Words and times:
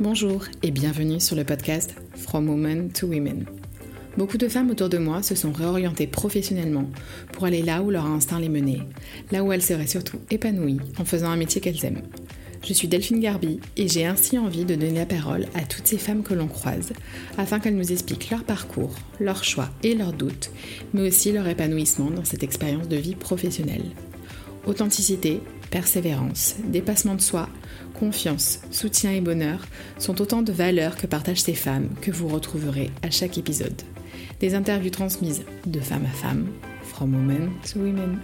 Bonjour 0.00 0.44
et 0.62 0.70
bienvenue 0.70 1.20
sur 1.20 1.36
le 1.36 1.44
podcast 1.44 1.94
From 2.14 2.48
Women 2.48 2.92
to 2.92 3.06
Women. 3.06 3.46
Beaucoup 4.18 4.36
de 4.36 4.46
femmes 4.46 4.70
autour 4.70 4.90
de 4.90 4.98
moi 4.98 5.22
se 5.22 5.34
sont 5.34 5.52
réorientées 5.52 6.06
professionnellement 6.06 6.84
pour 7.32 7.46
aller 7.46 7.62
là 7.62 7.82
où 7.82 7.90
leur 7.90 8.04
instinct 8.04 8.38
les 8.38 8.50
menait, 8.50 8.82
là 9.30 9.42
où 9.42 9.52
elles 9.52 9.62
seraient 9.62 9.86
surtout 9.86 10.18
épanouies 10.30 10.80
en 10.98 11.04
faisant 11.06 11.30
un 11.30 11.36
métier 11.36 11.60
qu'elles 11.60 11.84
aiment. 11.84 12.02
Je 12.64 12.72
suis 12.72 12.86
Delphine 12.86 13.18
Garbi 13.18 13.58
et 13.76 13.88
j'ai 13.88 14.06
ainsi 14.06 14.38
envie 14.38 14.64
de 14.64 14.76
donner 14.76 15.00
la 15.00 15.06
parole 15.06 15.46
à 15.54 15.62
toutes 15.62 15.88
ces 15.88 15.98
femmes 15.98 16.22
que 16.22 16.34
l'on 16.34 16.46
croise 16.46 16.92
afin 17.36 17.58
qu'elles 17.58 17.76
nous 17.76 17.90
expliquent 17.90 18.30
leur 18.30 18.44
parcours, 18.44 18.94
leurs 19.18 19.42
choix 19.42 19.68
et 19.82 19.94
leurs 19.94 20.12
doutes, 20.12 20.50
mais 20.94 21.08
aussi 21.08 21.32
leur 21.32 21.48
épanouissement 21.48 22.10
dans 22.10 22.24
cette 22.24 22.44
expérience 22.44 22.88
de 22.88 22.96
vie 22.96 23.16
professionnelle. 23.16 23.90
Authenticité, 24.64 25.40
persévérance, 25.70 26.54
dépassement 26.64 27.16
de 27.16 27.20
soi, 27.20 27.48
confiance, 27.98 28.60
soutien 28.70 29.10
et 29.10 29.20
bonheur 29.20 29.66
sont 29.98 30.20
autant 30.20 30.42
de 30.42 30.52
valeurs 30.52 30.96
que 30.96 31.08
partagent 31.08 31.42
ces 31.42 31.54
femmes 31.54 31.88
que 32.00 32.12
vous 32.12 32.28
retrouverez 32.28 32.90
à 33.02 33.10
chaque 33.10 33.38
épisode. 33.38 33.82
Des 34.38 34.54
interviews 34.54 34.90
transmises 34.90 35.42
de 35.66 35.80
femme 35.80 36.06
à 36.06 36.16
femme, 36.16 36.46
from 36.82 37.12
women 37.12 37.50
to 37.72 37.80
women. 37.80 38.20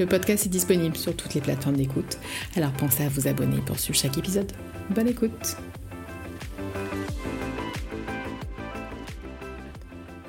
Le 0.00 0.06
podcast 0.06 0.46
est 0.46 0.48
disponible 0.48 0.96
sur 0.96 1.14
toutes 1.14 1.34
les 1.34 1.42
plateformes 1.42 1.76
d'écoute, 1.76 2.16
alors 2.56 2.72
pensez 2.72 3.04
à 3.04 3.10
vous 3.10 3.28
abonner 3.28 3.58
pour 3.58 3.78
suivre 3.78 3.98
chaque 3.98 4.16
épisode. 4.16 4.50
Bonne 4.88 5.08
écoute 5.08 5.58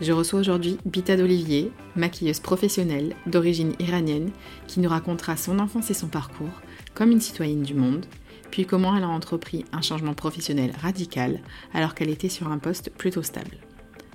Je 0.02 0.12
reçois 0.12 0.42
aujourd'hui 0.42 0.78
Bita 0.84 1.16
d'Olivier, 1.16 1.72
maquilleuse 1.96 2.42
professionnelle 2.42 3.16
d'origine 3.28 3.72
iranienne, 3.80 4.32
qui 4.68 4.82
nous 4.82 4.90
racontera 4.90 5.38
son 5.38 5.58
enfance 5.58 5.90
et 5.90 5.94
son 5.94 6.10
parcours 6.10 6.62
comme 6.94 7.12
une 7.12 7.22
citoyenne 7.22 7.64
du 7.64 7.74
monde, 7.74 8.06
puis 8.50 8.66
comment 8.66 8.94
elle 8.98 9.06
a 9.06 9.08
entrepris 9.08 9.64
un 9.72 9.82
changement 9.82 10.14
professionnel 10.14 10.74
radical 10.82 11.40
alors 11.74 11.96
qu'elle 11.96 12.10
était 12.10 12.28
sur 12.28 12.52
un 12.52 12.58
poste 12.58 12.90
plutôt 12.90 13.24
stable. 13.24 13.56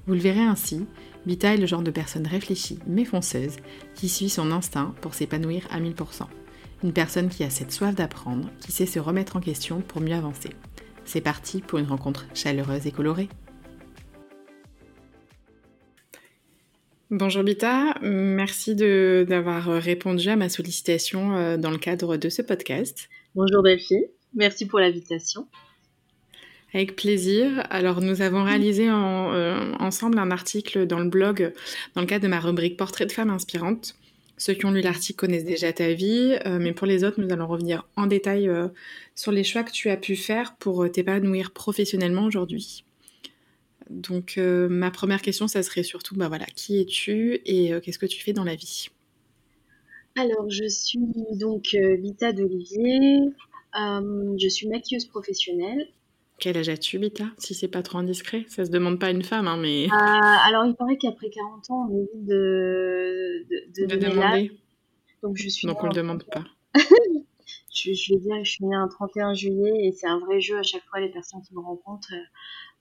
Vous 0.06 0.14
le 0.14 0.20
verrez 0.20 0.42
ainsi, 0.42 0.86
Bita 1.26 1.54
est 1.54 1.58
le 1.58 1.66
genre 1.66 1.82
de 1.82 1.90
personne 1.90 2.26
réfléchie 2.26 2.78
mais 2.86 3.04
fonceuse 3.04 3.56
qui 3.94 4.08
suit 4.08 4.28
son 4.28 4.52
instinct 4.52 4.94
pour 5.00 5.14
s'épanouir 5.14 5.66
à 5.70 5.80
1000%. 5.80 6.26
Une 6.84 6.92
personne 6.92 7.28
qui 7.28 7.42
a 7.42 7.50
cette 7.50 7.72
soif 7.72 7.94
d'apprendre, 7.94 8.48
qui 8.60 8.70
sait 8.70 8.86
se 8.86 9.00
remettre 9.00 9.36
en 9.36 9.40
question 9.40 9.80
pour 9.80 10.00
mieux 10.00 10.14
avancer. 10.14 10.50
C'est 11.04 11.20
parti 11.20 11.60
pour 11.60 11.80
une 11.80 11.86
rencontre 11.86 12.26
chaleureuse 12.34 12.86
et 12.86 12.92
colorée. 12.92 13.28
Bonjour 17.10 17.42
Bita, 17.42 17.94
merci 18.02 18.74
d'avoir 18.76 19.64
répondu 19.64 20.28
à 20.28 20.36
ma 20.36 20.48
sollicitation 20.48 21.36
euh, 21.36 21.56
dans 21.56 21.70
le 21.70 21.78
cadre 21.78 22.16
de 22.16 22.28
ce 22.28 22.42
podcast. 22.42 23.08
Bonjour 23.34 23.62
Delphine, 23.62 24.04
merci 24.34 24.66
pour 24.66 24.80
l'invitation. 24.80 25.46
Avec 26.76 26.94
plaisir. 26.94 27.66
Alors 27.70 28.02
nous 28.02 28.20
avons 28.20 28.44
réalisé 28.44 28.88
euh, 28.88 29.72
ensemble 29.80 30.18
un 30.18 30.30
article 30.30 30.86
dans 30.86 30.98
le 30.98 31.08
blog 31.08 31.52
dans 31.94 32.02
le 32.02 32.06
cadre 32.06 32.24
de 32.24 32.28
ma 32.28 32.38
rubrique 32.38 32.76
Portrait 32.76 33.06
de 33.06 33.12
femmes 33.12 33.30
inspirantes. 33.30 33.96
Ceux 34.36 34.52
qui 34.52 34.66
ont 34.66 34.70
lu 34.70 34.82
l'article 34.82 35.18
connaissent 35.18 35.46
déjà 35.46 35.72
ta 35.72 35.94
vie, 35.94 36.36
euh, 36.44 36.58
mais 36.60 36.74
pour 36.74 36.86
les 36.86 37.02
autres, 37.02 37.18
nous 37.18 37.32
allons 37.32 37.46
revenir 37.46 37.88
en 37.96 38.06
détail 38.06 38.50
sur 39.14 39.32
les 39.32 39.42
choix 39.42 39.64
que 39.64 39.72
tu 39.72 39.88
as 39.88 39.96
pu 39.96 40.16
faire 40.16 40.54
pour 40.56 40.90
t'épanouir 40.90 41.52
professionnellement 41.52 42.24
aujourd'hui. 42.26 42.84
Donc 43.90 44.34
euh, 44.36 44.68
ma 44.68 44.90
première 44.90 45.22
question, 45.22 45.48
ça 45.48 45.62
serait 45.62 45.82
surtout, 45.82 46.16
bah 46.16 46.28
voilà, 46.28 46.46
qui 46.46 46.80
es-tu 46.80 47.40
et 47.44 47.72
euh, 47.72 47.80
qu'est-ce 47.80 47.98
que 47.98 48.06
tu 48.06 48.22
fais 48.22 48.32
dans 48.32 48.44
la 48.44 48.56
vie? 48.56 48.88
Alors 50.16 50.50
je 50.50 50.68
suis 50.68 50.98
donc 51.34 51.68
euh, 51.74 51.96
Vita 51.96 52.32
d'Olivier, 52.32 53.20
je 53.74 54.48
suis 54.48 54.68
maquilleuse 54.68 55.04
professionnelle. 55.04 55.88
Quel 56.38 56.56
âge 56.58 56.68
as-tu, 56.68 56.98
Vita 56.98 57.24
Si 57.38 57.54
c'est 57.54 57.68
pas 57.68 57.82
trop 57.82 57.98
indiscret, 57.98 58.44
ça 58.48 58.64
se 58.64 58.70
demande 58.70 59.00
pas 59.00 59.06
à 59.06 59.10
une 59.10 59.22
femme, 59.22 59.48
hein, 59.48 59.56
mais. 59.56 59.88
alors 59.90 60.66
il 60.66 60.74
paraît 60.74 60.98
qu'après 60.98 61.30
40 61.30 61.70
ans, 61.70 61.88
on 61.90 61.96
évite 61.96 62.26
de, 62.26 63.46
de, 63.48 63.86
de 63.86 63.96
demander. 63.96 64.52
Donc 65.22 65.36
je 65.36 65.48
suis. 65.48 65.66
Donc 65.66 65.82
on 65.82 65.86
le 65.86 65.94
demande 65.94 66.24
pas. 66.24 66.44
je, 67.74 67.92
je 67.92 68.14
vais 68.14 68.20
dire, 68.20 68.44
je 68.44 68.50
suis 68.50 68.64
née 68.64 68.76
un 68.76 68.88
31 68.88 69.32
juillet 69.34 69.86
et 69.86 69.92
c'est 69.92 70.06
un 70.06 70.18
vrai 70.18 70.40
jeu 70.40 70.58
à 70.58 70.62
chaque 70.62 70.84
fois 70.84 71.00
les 71.00 71.10
personnes 71.10 71.40
qui 71.42 71.54
me 71.54 71.60
rencontrent 71.60 72.12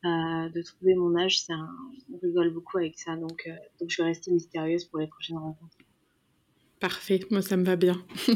de 0.05 0.61
trouver 0.61 0.95
mon 0.95 1.15
âge. 1.17 1.39
C'est 1.39 1.53
on 1.53 2.17
rigole 2.21 2.51
beaucoup 2.51 2.77
avec 2.77 2.97
ça, 2.99 3.15
donc, 3.15 3.43
euh, 3.47 3.55
donc 3.79 3.89
je 3.89 4.01
vais 4.01 4.09
rester 4.09 4.31
mystérieuse 4.31 4.85
pour 4.85 4.99
les 4.99 5.07
prochaines 5.07 5.37
rencontres. 5.37 5.77
Parfait, 6.79 7.21
moi 7.31 7.41
ça 7.41 7.57
me 7.57 7.63
va 7.63 7.75
bien. 7.75 8.03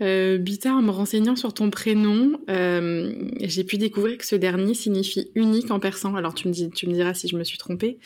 Euh, 0.00 0.38
Bita, 0.38 0.74
en 0.74 0.82
me 0.82 0.90
renseignant 0.90 1.36
sur 1.36 1.52
ton 1.52 1.70
prénom, 1.70 2.40
euh, 2.48 3.12
j'ai 3.40 3.64
pu 3.64 3.76
découvrir 3.76 4.18
que 4.18 4.26
ce 4.26 4.36
dernier 4.36 4.74
signifie 4.74 5.30
unique 5.34 5.70
en 5.70 5.80
persan. 5.80 6.16
Alors 6.16 6.34
tu 6.34 6.48
me, 6.48 6.52
diras 6.52 7.14
si 7.14 7.28
je 7.28 7.36
me 7.36 7.44
suis 7.44 7.58
trompée. 7.58 7.98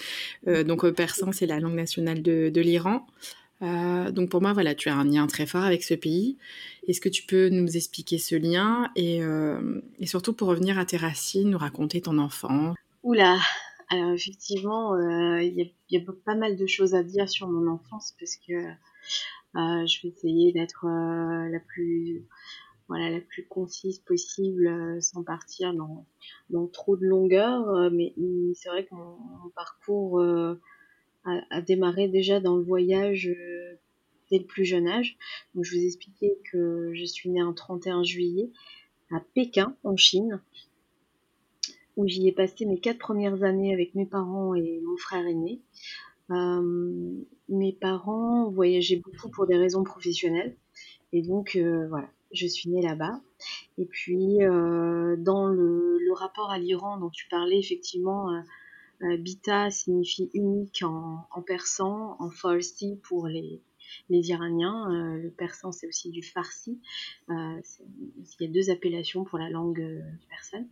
donc 0.47 0.88
persan, 0.91 1.32
c'est 1.32 1.47
la 1.47 1.60
langue 1.60 1.77
nationale 1.77 2.22
de, 2.22 2.60
l'Iran. 2.60 3.06
Euh, 3.62 4.10
donc 4.10 4.31
pour 4.31 4.41
moi, 4.43 4.53
voilà, 4.53 4.75
tu 4.75 4.88
as 4.88 4.97
un 4.97 5.05
lien 5.05 5.27
très 5.27 5.47
fort 5.47 5.62
avec 5.62 5.82
ce 5.84 5.94
pays. 5.94 6.37
Est-ce 6.87 7.00
que 7.00 7.09
tu 7.09 7.25
peux 7.25 7.49
nous 7.49 7.77
expliquer 7.77 8.19
ce 8.19 8.34
lien 8.34 8.91
et, 8.97 9.22
euh, 9.22 9.81
surtout 10.05 10.32
pour 10.32 10.49
revenir 10.49 10.78
à 10.78 10.84
tes 10.84 10.97
racines, 10.97 11.50
nous 11.50 11.59
raconter 11.59 12.00
ton 12.00 12.19
enfant 12.19 12.75
Oula, 13.03 13.38
alors 13.91 14.12
effectivement, 14.12 14.94
euh, 14.94 15.43
il 15.43 15.72
y, 15.91 15.97
a 15.97 16.00
pas 16.25 16.34
mal 16.34 16.56
de 16.56 16.66
choses 16.66 16.94
à 16.94 17.03
dire 17.03 17.28
sur 17.28 17.49
mon 17.49 17.71
enfance 17.71 18.15
parce 18.19 18.37
que 18.37 18.55
je 19.55 20.03
vais 20.03 20.09
essayer 20.09 20.53
d'être 20.53 20.87
la 20.87 21.61
plus 21.61 22.25
voilà 22.89 23.09
la 23.09 23.21
plus 23.21 23.47
concise 23.47 23.99
possible 24.01 25.01
sans 25.01 25.23
partir 25.23 25.73
dans, 25.73 26.07
dans 26.51 26.67
trop 26.67 26.97
de 26.97 27.07
longueur. 27.07 27.91
mais 27.91 28.15
c'est 28.55 28.69
vrai 28.69 28.85
que 28.85 28.95
mon 28.95 29.49
parcours 29.55 30.21
a, 31.25 31.61
démarré 31.61 32.09
déjà 32.09 32.41
dans 32.41 32.57
le 32.57 32.63
voyage 32.63 33.29
euh, 33.29 33.75
dès 34.31 34.39
le 34.39 34.45
plus 34.45 34.65
jeune 34.65 34.89
âge. 34.89 35.17
Donc, 35.55 35.65
je 35.65 35.77
vous 35.77 35.85
expliquais 35.85 36.39
que 36.51 36.93
je 36.95 37.05
suis 37.05 37.31
née 37.31 37.41
un 37.41 37.53
31 37.53 38.03
juillet 38.03 38.51
à 39.11 39.21
Pékin, 39.35 39.77
en 39.85 39.97
Chine, 39.97 40.41
où 41.97 42.07
j'y 42.07 42.27
ai 42.29 42.33
passé 42.33 42.67
mes 42.67 42.79
quatre 42.79 42.99
premières 42.99 43.43
années 43.43 43.73
avec 43.73 43.95
mes 43.95 44.07
parents 44.07 44.55
et 44.55 44.81
mon 44.85 44.97
frère 44.97 45.27
aîné. 45.27 45.61
Euh, 46.31 47.25
mes 47.49 47.73
parents 47.73 48.51
voyageaient 48.51 49.03
beaucoup 49.05 49.31
pour 49.31 49.47
des 49.47 49.57
raisons 49.57 49.85
professionnelles. 49.85 50.57
Et 51.12 51.23
donc, 51.23 51.57
euh, 51.57 51.87
voilà, 51.89 52.09
je 52.33 52.47
suis 52.47 52.71
née 52.71 52.83
là-bas. 52.83 53.21
Et 53.79 53.87
puis, 53.87 54.39
dans 54.39 55.49
le, 55.49 55.93
rapport 56.15 56.53
à 56.53 56.59
l'Iran 56.61 56.97
dont 56.99 57.11
tu 57.11 57.27
parlais, 57.29 57.59
effectivement, 57.59 58.31
euh, 59.03 59.17
Bita 59.17 59.71
signifie 59.71 60.31
unique 60.35 60.83
en, 60.85 61.43
persan, 61.43 62.17
en 62.21 62.31
farsi 62.31 62.99
pour 63.03 63.27
les, 63.27 63.61
Iraniens. 64.09 64.91
Euh, 64.91 65.23
le 65.23 65.31
persan, 65.31 65.73
c'est 65.73 65.87
aussi 65.87 66.11
du 66.11 66.23
farsi. 66.23 66.81
Euh, 67.29 67.61
il 68.41 68.47
y 68.47 68.49
a 68.49 68.53
deux 68.53 68.71
appellations 68.71 69.25
pour 69.25 69.39
la 69.39 69.51
langue 69.51 70.03
persane. 70.29 70.69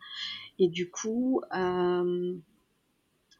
Et 0.58 0.68
du 0.68 0.90
coup, 0.90 1.42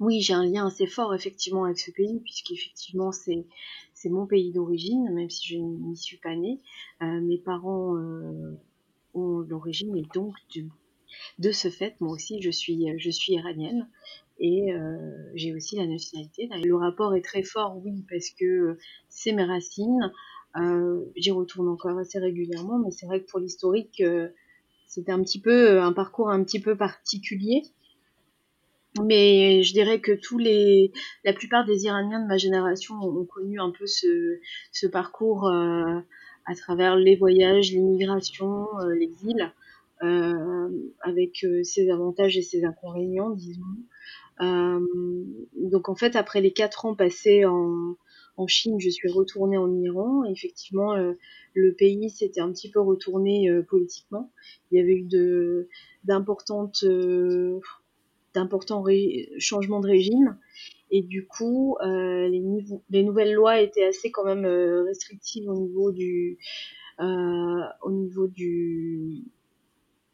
oui, 0.02 0.20
j'ai 0.20 0.34
un 0.34 0.44
lien 0.44 0.66
assez 0.66 0.86
fort 0.86 1.14
effectivement 1.14 1.64
avec 1.64 1.78
ce 1.78 1.90
pays, 1.90 2.20
puisqu'effectivement 2.20 3.12
c'est 3.12 3.46
c'est 3.94 4.10
mon 4.10 4.26
pays 4.26 4.52
d'origine, 4.52 5.10
même 5.12 5.30
si 5.30 5.48
je 5.48 5.58
n'y 5.58 5.96
suis 5.96 6.16
pas 6.18 6.34
née. 6.34 6.60
mes 7.00 7.38
parents 7.38 7.96
ont 9.14 9.38
l'origine 9.40 9.96
et 9.96 10.04
donc 10.12 10.34
de, 11.38 11.52
ce 11.52 11.68
fait, 11.68 11.94
moi 12.00 12.12
aussi 12.12 12.42
je 12.42 12.50
suis 12.50 12.74
iranienne 13.28 13.86
et 14.42 14.72
euh, 14.72 15.30
j'ai 15.34 15.54
aussi 15.54 15.76
la 15.76 15.86
nationalité. 15.86 16.48
Le 16.64 16.74
rapport 16.74 17.14
est 17.14 17.22
très 17.22 17.44
fort, 17.44 17.80
oui, 17.84 18.04
parce 18.10 18.30
que 18.30 18.76
c'est 19.08 19.32
mes 19.32 19.44
racines. 19.44 20.12
Euh, 20.56 21.04
j'y 21.16 21.30
retourne 21.30 21.68
encore 21.68 21.96
assez 21.98 22.18
régulièrement, 22.18 22.78
mais 22.78 22.90
c'est 22.90 23.06
vrai 23.06 23.20
que 23.20 23.30
pour 23.30 23.38
l'historique, 23.38 24.00
euh, 24.00 24.28
c'était 24.86 25.12
un 25.12 25.22
petit 25.22 25.40
peu 25.40 25.80
un 25.80 25.92
parcours 25.92 26.28
un 26.28 26.42
petit 26.42 26.60
peu 26.60 26.76
particulier. 26.76 27.62
Mais 29.00 29.62
je 29.62 29.72
dirais 29.72 30.00
que 30.00 30.12
tous 30.12 30.38
les, 30.38 30.92
la 31.24 31.32
plupart 31.32 31.64
des 31.64 31.84
Iraniens 31.84 32.22
de 32.22 32.26
ma 32.26 32.36
génération 32.36 32.94
ont, 32.96 33.24
connu 33.24 33.58
un 33.58 33.70
peu 33.70 33.86
ce, 33.86 34.38
ce 34.70 34.86
parcours 34.86 35.48
à 35.48 36.54
travers 36.54 36.96
les 36.96 37.16
voyages, 37.16 37.72
l'immigration, 37.72 38.66
l'exil, 38.94 39.50
avec 40.00 41.46
ses 41.62 41.90
avantages 41.90 42.36
et 42.36 42.42
ses 42.42 42.64
inconvénients, 42.64 43.30
disons. 43.30 43.62
Euh, 44.40 44.80
donc 45.56 45.88
en 45.88 45.94
fait, 45.94 46.16
après 46.16 46.40
les 46.40 46.52
quatre 46.52 46.86
ans 46.86 46.94
passés 46.94 47.44
en, 47.44 47.96
en 48.36 48.46
Chine, 48.46 48.80
je 48.80 48.88
suis 48.88 49.10
retournée 49.10 49.56
en 49.56 49.72
Iran. 49.80 50.24
Effectivement, 50.24 50.94
euh, 50.94 51.12
le 51.54 51.74
pays 51.74 52.10
s'était 52.10 52.40
un 52.40 52.50
petit 52.52 52.70
peu 52.70 52.80
retourné 52.80 53.50
euh, 53.50 53.62
politiquement. 53.62 54.32
Il 54.70 54.78
y 54.78 54.80
avait 54.80 54.94
eu 54.94 55.68
d'importantes 56.04 56.84
d'importants 58.34 58.84
changements 59.38 59.80
de 59.80 59.88
régime. 59.88 60.38
Et 60.90 61.02
du 61.02 61.26
coup, 61.26 61.76
les, 61.82 62.42
les, 62.90 63.02
nouvelles 63.02 63.32
lois 63.32 63.60
étaient 63.60 63.86
assez 63.86 64.10
quand 64.10 64.24
même 64.24 64.44
restrictives 64.86 65.48
au 65.48 65.58
niveau 65.58 65.90
du, 65.90 66.38
au 66.98 67.90
niveau 67.90 68.26
du, 68.28 69.24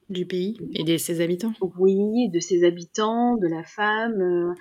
du 0.08 0.24
pays 0.24 0.56
et 0.74 0.84
de 0.84 0.96
ses 0.96 1.20
habitants 1.20 1.52
Oui, 1.78 2.28
de 2.30 2.40
ses 2.40 2.64
habitants, 2.64 3.36
de 3.36 3.46
la 3.46 3.62
femme, 3.62 4.20
euh, 4.20 4.54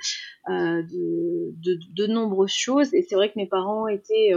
euh, 0.52 0.84
de, 0.84 1.80
de, 1.94 2.08
nombreuses 2.08 2.54
choses. 2.54 2.94
Et 2.94 3.02
c'est 3.02 3.16
vrai 3.16 3.30
que 3.30 3.38
mes 3.38 3.48
parents 3.48 3.88
étaient 3.88 4.34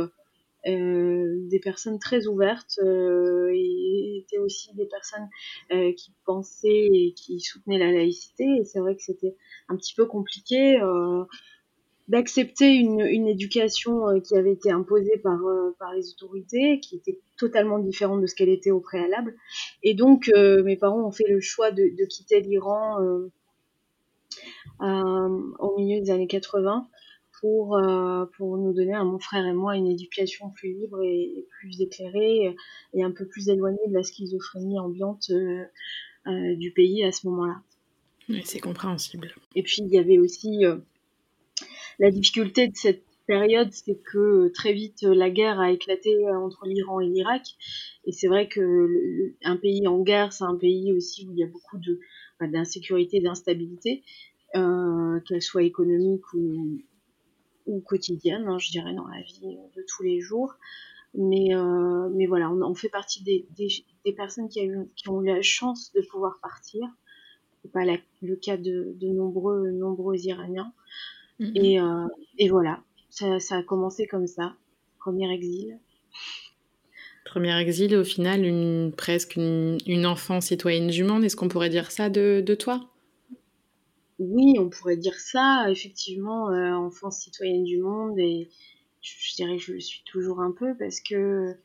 euh, 0.66 1.36
des 1.48 1.60
personnes 1.60 1.98
très 1.98 2.26
ouvertes 2.26 2.78
et 2.82 4.18
étaient 4.18 4.38
aussi 4.38 4.74
des 4.74 4.86
personnes 4.86 5.28
qui 5.96 6.12
pensaient 6.24 6.88
et 6.92 7.14
qui 7.14 7.40
soutenaient 7.40 7.78
la 7.78 7.92
laïcité. 7.92 8.44
Et 8.60 8.64
c'est 8.64 8.80
vrai 8.80 8.96
que 8.96 9.02
c'était 9.02 9.36
un 9.68 9.76
petit 9.76 9.94
peu 9.94 10.06
compliqué 10.06 10.78
d'accepter 12.10 12.74
une, 12.74 13.00
une, 13.00 13.28
éducation 13.28 14.08
euh, 14.08 14.18
qui 14.18 14.36
avait 14.36 14.52
été 14.52 14.70
imposée 14.70 15.16
par, 15.22 15.46
euh, 15.46 15.76
par 15.78 15.94
les 15.94 16.10
autorités, 16.10 16.80
qui 16.80 16.96
était 16.96 17.20
totalement 17.38 17.78
différente 17.78 18.20
de 18.20 18.26
ce 18.26 18.34
qu'elle 18.34 18.48
était 18.48 18.72
au 18.72 18.80
préalable. 18.80 19.36
Et 19.84 19.94
donc, 19.94 20.28
euh, 20.34 20.64
mes 20.64 20.76
parents 20.76 21.06
ont 21.06 21.12
fait 21.12 21.28
le 21.28 21.40
choix 21.40 21.70
de, 21.70 21.84
de 21.96 22.04
quitter 22.04 22.40
l'Iran 22.40 22.98
au 24.80 25.76
milieu 25.78 26.00
des 26.00 26.10
années 26.10 26.26
80 26.26 26.88
pour, 27.40 27.80
pour 28.36 28.56
nous 28.58 28.72
donner 28.72 28.94
à 28.94 29.04
mon 29.04 29.18
frère 29.18 29.46
et 29.46 29.52
moi 29.52 29.76
une 29.76 29.86
éducation 29.86 30.50
plus 30.50 30.74
libre 30.74 31.02
et, 31.02 31.46
plus 31.58 31.80
éclairée 31.80 32.54
et 32.94 33.02
un 33.02 33.10
peu 33.10 33.26
plus 33.26 33.48
éloignée 33.48 33.78
de 33.88 33.94
la 33.94 34.02
schizophrénie 34.02 34.78
ambiante 34.78 35.30
du 36.26 36.72
pays 36.72 37.04
à 37.04 37.12
ce 37.12 37.26
moment-là. 37.28 37.62
Oui, 38.28 38.42
c'est 38.44 38.60
compréhensible. 38.60 39.34
Et 39.56 39.62
puis, 39.62 39.78
il 39.78 39.88
y 39.88 39.98
avait 39.98 40.18
aussi 40.18 40.64
la 41.98 42.10
difficulté 42.10 42.68
de 42.68 42.76
cette 42.76 43.04
période, 43.30 43.68
c'est 43.70 44.02
que 44.02 44.18
euh, 44.18 44.52
très 44.52 44.72
vite 44.72 45.02
la 45.02 45.30
guerre 45.30 45.60
a 45.60 45.70
éclaté 45.70 46.26
euh, 46.26 46.36
entre 46.36 46.66
l'Iran 46.66 46.98
et 46.98 47.06
l'Irak. 47.06 47.42
Et 48.04 48.10
c'est 48.10 48.26
vrai 48.26 48.48
que 48.48 49.34
un 49.44 49.56
pays 49.56 49.86
en 49.86 50.00
guerre, 50.00 50.32
c'est 50.32 50.42
un 50.42 50.56
pays 50.56 50.92
aussi 50.92 51.28
où 51.28 51.30
il 51.32 51.38
y 51.38 51.44
a 51.44 51.46
beaucoup 51.46 51.78
de 51.78 52.00
bah, 52.40 52.48
d'insécurité, 52.48 53.20
d'instabilité, 53.20 54.02
euh, 54.56 55.20
qu'elle 55.20 55.42
soit 55.42 55.62
économique 55.62 56.24
ou, 56.34 56.80
ou 57.66 57.80
quotidienne, 57.80 58.46
hein, 58.48 58.58
je 58.58 58.70
dirais 58.70 58.94
dans 58.94 59.06
la 59.06 59.20
vie 59.22 59.58
de 59.76 59.84
tous 59.86 60.02
les 60.02 60.20
jours. 60.20 60.54
Mais, 61.14 61.54
euh, 61.54 62.08
mais 62.14 62.26
voilà, 62.26 62.50
on, 62.50 62.74
fait 62.74 62.88
partie 62.88 63.22
des, 63.24 63.46
des, 63.56 63.68
des 64.04 64.12
personnes 64.12 64.48
qui, 64.48 64.60
a 64.60 64.64
eu, 64.64 64.86
qui, 64.94 65.08
ont 65.08 65.22
eu 65.22 65.26
la 65.26 65.42
chance 65.42 65.92
de 65.92 66.02
pouvoir 66.02 66.38
partir. 66.40 66.82
C'est 67.62 67.72
pas 67.72 67.84
le 68.22 68.36
cas 68.36 68.56
de, 68.56 68.94
de 68.94 69.08
nombreux, 69.08 69.70
nombreux 69.70 70.16
Iraniens. 70.18 70.72
Mhm. 71.40 71.52
Et, 71.56 71.80
euh, 71.80 72.06
et, 72.38 72.48
voilà, 72.48 72.82
ça, 73.08 73.40
ça, 73.40 73.56
a 73.56 73.62
commencé 73.62 74.06
comme 74.06 74.26
ça. 74.26 74.54
Premier 74.98 75.32
exil. 75.32 75.78
Premier 77.24 77.58
exil, 77.60 77.96
au 77.96 78.04
final, 78.04 78.44
une, 78.44 78.92
presque 78.96 79.36
une, 79.36 79.78
une 79.86 80.06
enfant 80.06 80.40
citoyenne 80.40 80.88
du 80.88 81.02
monde. 81.02 81.24
Est-ce 81.24 81.36
qu'on 81.36 81.48
pourrait 81.48 81.70
dire 81.70 81.90
ça 81.90 82.08
de, 82.08 82.42
de, 82.44 82.54
toi? 82.54 82.88
Oui, 84.20 84.56
on 84.58 84.68
pourrait 84.68 84.96
dire 84.96 85.18
ça. 85.18 85.66
Effectivement, 85.70 86.50
euh, 86.50 86.72
enfant 86.74 87.10
citoyenne 87.10 87.64
du 87.64 87.78
monde. 87.78 88.18
Et 88.18 88.50
je, 89.00 89.34
dirais 89.34 89.56
que 89.56 89.62
je 89.62 89.72
le 89.72 89.80
suis 89.80 90.02
toujours 90.04 90.40
un 90.40 90.52
peu 90.52 90.76
parce 90.78 91.00
que 91.00 91.56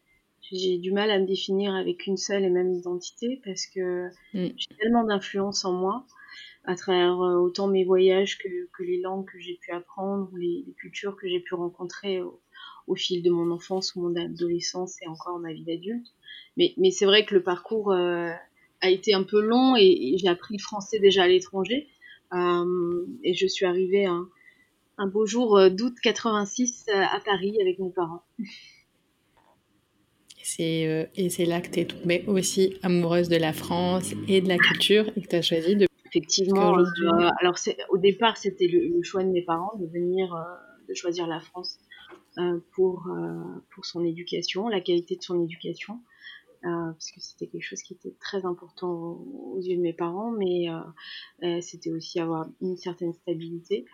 j'ai 0.41 0.77
du 0.77 0.91
mal 0.91 1.11
à 1.11 1.19
me 1.19 1.25
définir 1.25 1.75
avec 1.75 2.07
une 2.07 2.17
seule 2.17 2.43
et 2.43 2.49
même 2.49 2.71
identité 2.71 3.41
parce 3.43 3.67
que 3.67 4.07
mm. 4.33 4.53
j'ai 4.55 4.75
tellement 4.79 5.03
d'influence 5.03 5.65
en 5.65 5.73
moi 5.73 6.05
à 6.63 6.75
travers 6.75 7.21
euh, 7.21 7.35
autant 7.35 7.67
mes 7.67 7.83
voyages 7.83 8.37
que, 8.37 8.47
que 8.75 8.83
les 8.83 8.99
langues 9.01 9.29
que 9.29 9.39
j'ai 9.39 9.59
pu 9.61 9.71
apprendre, 9.71 10.29
les, 10.35 10.63
les 10.65 10.73
cultures 10.73 11.15
que 11.15 11.27
j'ai 11.27 11.39
pu 11.39 11.53
rencontrer 11.53 12.21
au, 12.21 12.41
au, 12.87 12.95
fil 12.95 13.21
de 13.21 13.29
mon 13.29 13.51
enfance 13.51 13.95
ou 13.95 14.01
mon 14.01 14.15
adolescence 14.15 15.01
et 15.01 15.07
encore 15.07 15.39
ma 15.39 15.53
vie 15.53 15.63
d'adulte. 15.63 16.07
Mais, 16.57 16.73
mais 16.77 16.91
c'est 16.91 17.05
vrai 17.05 17.25
que 17.25 17.35
le 17.35 17.43
parcours 17.43 17.91
euh, 17.91 18.31
a 18.81 18.89
été 18.89 19.13
un 19.13 19.23
peu 19.23 19.41
long 19.41 19.75
et, 19.75 20.15
j'ai 20.17 20.27
appris 20.27 20.57
le 20.57 20.61
français 20.61 20.99
déjà 20.99 21.23
à 21.23 21.27
l'étranger. 21.27 21.87
Euh, 22.33 23.05
et 23.23 23.33
je 23.33 23.47
suis 23.47 23.65
arrivée 23.65 24.05
un, 24.05 24.27
un 24.97 25.07
beau 25.07 25.25
jour 25.25 25.57
euh, 25.57 25.69
d'août 25.69 25.95
86 26.01 26.87
à 26.89 27.19
Paris 27.19 27.57
avec 27.61 27.79
mes 27.79 27.91
parents. 27.91 28.23
C'est, 30.43 31.09
et 31.15 31.29
c'est 31.31 31.45
là 31.45 31.59
que 31.59 31.69
tu 31.69 31.79
es 31.79 31.85
tombée 31.85 32.23
aussi 32.27 32.77
amoureuse 32.83 33.29
de 33.29 33.35
la 33.35 33.51
France 33.51 34.13
et 34.27 34.41
de 34.41 34.47
la 34.47 34.57
culture 34.57 35.09
et 35.17 35.21
que 35.21 35.27
tu 35.27 35.35
as 35.35 35.41
choisi 35.41 35.75
de 35.75 35.87
effectivement, 36.15 36.77
euh, 36.79 37.29
alors 37.41 37.55
au 37.89 37.97
départ, 37.97 38.37
c'était 38.37 38.67
le, 38.67 39.01
choix 39.03 39.23
de 39.23 39.29
mes 39.29 39.41
parents 39.41 39.75
de 39.77 39.85
venir, 39.87 40.33
euh, 40.33 40.43
de 40.87 40.93
choisir 40.93 41.27
la 41.27 41.39
France 41.39 41.79
euh, 42.37 42.59
pour, 42.73 43.07
pour 43.73 43.85
son 43.85 44.03
éducation, 44.05 44.67
la 44.67 44.81
qualité 44.81 45.15
de 45.15 45.23
son 45.23 45.43
éducation. 45.43 45.99
Parce 46.65 47.11
que 47.11 47.19
c'était 47.19 47.47
quelque 47.47 47.63
chose 47.63 47.81
qui 47.81 47.93
était 47.93 48.15
très 48.19 48.45
important 48.45 48.91
aux, 48.91 49.59
yeux 49.61 49.77
de 49.77 49.81
mes 49.81 49.93
parents, 49.93 50.31
mais 50.31 50.67
c'était 51.61 51.91
aussi 51.91 52.19
avoir 52.19 52.47
une 52.61 52.75
certaine 52.77 53.13
stabilité, 53.13 53.85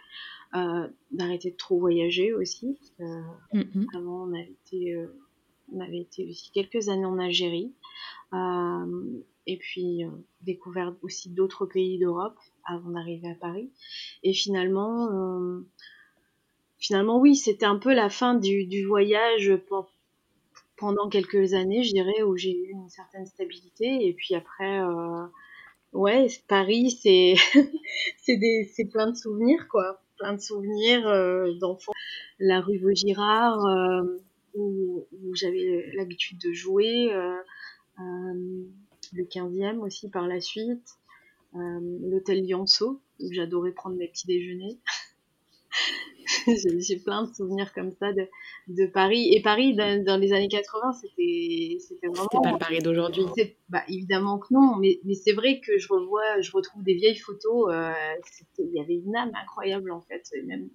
d'arrêter 0.54 1.52
de 1.52 1.58
trop 1.58 1.80
voyager 1.80 2.34
aussi. 2.34 2.78
Mm-hmm. 3.00 3.98
Avant, 3.98 4.24
on 4.28 4.34
avait 4.34 4.56
été, 4.66 5.06
on 5.74 5.80
avait 5.80 6.00
été 6.00 6.28
aussi 6.30 6.52
quelques 6.52 6.90
années 6.90 7.06
en 7.06 7.20
Algérie 7.20 7.74
et 9.48 9.58
puis 9.58 10.04
euh, 10.04 10.10
découvert 10.42 10.94
aussi 11.02 11.30
d'autres 11.30 11.66
pays 11.66 11.98
d'Europe 12.00 12.38
avant 12.66 12.92
d'arriver 12.92 13.30
à 13.30 13.36
Paris. 13.36 13.72
Et 14.24 14.34
finalement, 14.34 15.12
euh, 15.12 15.62
finalement 16.78 17.20
oui, 17.20 17.36
c'était 17.36 17.66
un 17.66 17.78
peu 17.78 17.94
la 17.94 18.10
fin 18.10 18.36
du, 18.36 18.66
du 18.66 18.86
voyage 18.86 19.58
pendant 20.82 21.10
quelques 21.10 21.54
années, 21.54 21.84
je 21.84 21.94
dirais, 21.94 22.24
où 22.24 22.36
j'ai 22.36 22.58
eu 22.58 22.72
une 22.72 22.90
certaine 22.90 23.28
stabilité. 23.28 24.08
Et 24.08 24.14
puis 24.14 24.34
après, 24.34 24.82
euh, 24.82 25.28
ouais, 25.94 26.28
Paris, 26.48 26.90
c'est 26.90 27.36
c'est 28.26 28.86
plein 28.92 29.12
de 29.12 29.16
souvenirs 29.16 29.68
quoi, 29.70 30.02
plein 30.18 30.34
de 30.34 30.42
souvenirs 30.42 31.08
euh, 31.08 31.54
d'enfants. 31.60 31.94
La 32.40 32.62
rue 32.62 32.80
Vaugirard, 32.80 33.64
euh, 33.64 34.02
où, 34.56 35.06
j'avais 35.34 35.92
l'habitude 35.94 36.40
de 36.40 36.52
jouer. 36.52 37.12
Le 39.14 39.24
15e 39.26 39.80
aussi 39.80 40.10
par 40.10 40.28
la 40.28 40.42
suite, 40.42 40.98
l'hôtel 41.54 42.48
Lianceau, 42.48 43.02
où 43.20 43.32
j'adorais 43.32 43.72
prendre 43.72 43.98
mes 43.98 44.08
petits 44.08 44.26
déjeuners. 44.26 44.80
j'ai 46.80 46.98
plein 46.98 47.24
de 47.24 47.34
souvenirs 47.34 47.74
comme 47.74 47.92
ça 47.92 48.12
de, 48.14 48.28
de 48.68 48.86
Paris. 48.86 49.34
Et 49.34 49.42
Paris, 49.42 49.76
dans, 49.76 50.20
les 50.20 50.34
années 50.34 50.48
80, 50.48 50.94
c'était 50.94 51.78
vraiment. 52.08 52.28
C'était 52.32 52.44
pas 52.44 52.52
le 52.52 52.58
Paris 52.58 52.80
d'aujourd'hui. 52.80 53.26
Bah, 53.70 53.84
évidemment 53.88 54.40
que 54.40 54.54
non, 54.54 54.76
mais, 54.78 55.00
mais 55.04 55.16
c'est 55.16 55.34
vrai 55.34 55.62
que 55.66 55.78
je 55.78 55.88
revois, 55.88 56.42
je 56.42 56.52
retrouve 56.52 56.84
des 56.84 56.96
vieilles 56.96 57.18
photos. 57.18 57.72
Euh, 57.72 57.92
il 58.60 58.72
y 58.74 58.80
avait 58.80 58.96
une 58.96 59.16
âme 59.16 59.32
incroyable 59.42 59.92
en 59.92 60.02
fait, 60.02 60.24
même 60.46 60.70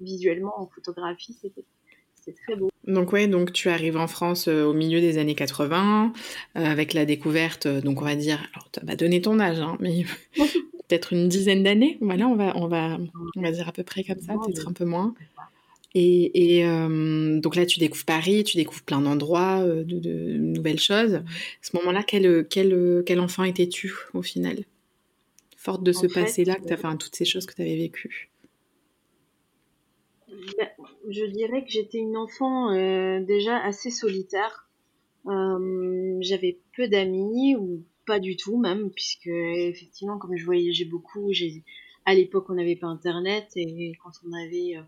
visuellement 0.00 0.60
en 0.60 0.66
photographie, 0.66 1.34
c'était 1.40 1.64
très 2.32 2.56
beau. 2.56 2.70
Donc 2.86 3.12
ouais, 3.12 3.26
donc 3.26 3.52
tu 3.52 3.68
arrives 3.68 3.96
en 3.96 4.06
France 4.06 4.48
euh, 4.48 4.64
au 4.64 4.72
milieu 4.72 5.00
des 5.00 5.18
années 5.18 5.34
80 5.34 6.12
euh, 6.56 6.64
avec 6.64 6.94
la 6.94 7.04
découverte, 7.04 7.66
euh, 7.66 7.80
donc 7.80 8.00
on 8.00 8.04
va 8.04 8.16
dire, 8.16 8.38
alors 8.54 8.70
tu 8.70 8.84
vas 8.84 8.96
donner 8.96 9.20
ton 9.20 9.40
âge, 9.40 9.60
hein, 9.60 9.76
mais 9.80 10.04
peut-être 10.88 11.12
une 11.12 11.28
dizaine 11.28 11.62
d'années. 11.62 11.98
Voilà, 12.00 12.26
on 12.26 12.36
va, 12.36 12.56
on 12.56 12.66
va, 12.66 12.98
on 13.36 13.40
va 13.40 13.52
dire 13.52 13.68
à 13.68 13.72
peu 13.72 13.84
près 13.84 14.04
comme 14.04 14.20
ça, 14.20 14.34
peut-être 14.34 14.68
un 14.68 14.72
peu 14.72 14.84
moins. 14.84 15.14
Et, 15.94 16.58
et 16.60 16.64
donc 17.40 17.56
là, 17.56 17.64
tu 17.66 17.78
découvres 17.78 18.04
Paris, 18.04 18.44
tu 18.44 18.56
découvres 18.56 18.82
plein 18.82 19.00
d'endroits, 19.00 19.64
de, 19.64 19.82
de, 19.98 20.36
nouvelles 20.36 20.78
choses. 20.78 21.14
À 21.14 21.22
ce 21.62 21.76
moment-là, 21.78 22.02
quel, 22.06 22.46
quel, 22.48 23.02
quel 23.06 23.20
enfant 23.20 23.44
étais-tu 23.44 23.94
au 24.14 24.22
final? 24.22 24.64
Forte 25.56 25.82
de 25.82 25.92
ce 25.92 26.06
passé-là, 26.06 26.56
que 26.56 26.66
tu 26.66 26.72
as 26.72 26.76
fait 26.76 26.96
toutes 26.98 27.16
ces 27.16 27.24
choses 27.24 27.46
que 27.46 27.54
tu 27.54 27.62
avais 27.62 27.76
vécues. 27.76 28.30
Bah, 30.56 30.68
je 31.08 31.24
dirais 31.24 31.64
que 31.64 31.70
j'étais 31.70 31.98
une 31.98 32.16
enfant 32.16 32.70
euh, 32.70 33.20
déjà 33.20 33.58
assez 33.58 33.90
solitaire. 33.90 34.68
Euh, 35.26 36.16
j'avais 36.20 36.58
peu 36.76 36.88
d'amis 36.88 37.56
ou 37.56 37.82
pas 38.08 38.18
du 38.18 38.36
tout 38.36 38.58
même, 38.58 38.90
puisque 38.90 39.26
effectivement, 39.28 40.18
comme 40.18 40.36
je 40.36 40.44
voyageais 40.44 40.86
beaucoup, 40.86 41.32
j'ai 41.32 41.62
à 42.06 42.14
l'époque 42.14 42.46
on 42.48 42.54
n'avait 42.54 42.76
pas 42.76 42.86
internet 42.86 43.48
et 43.54 43.92
quand 44.02 44.12
on 44.26 44.32
avait 44.32 44.76
euh, 44.76 44.82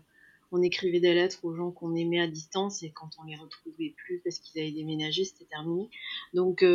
on 0.51 0.61
écrivait 0.61 0.99
des 0.99 1.13
lettres 1.13 1.45
aux 1.45 1.55
gens 1.55 1.71
qu'on 1.71 1.95
aimait 1.95 2.19
à 2.19 2.27
distance 2.27 2.81
et 2.83 2.89
quand 2.91 3.11
on 3.19 3.23
les 3.25 3.35
retrouvait 3.35 3.93
plus 3.95 4.19
parce 4.23 4.39
qu'ils 4.39 4.59
avaient 4.59 4.71
déménagé, 4.71 5.23
c'était 5.23 5.45
terminé. 5.45 5.87
Donc 6.33 6.65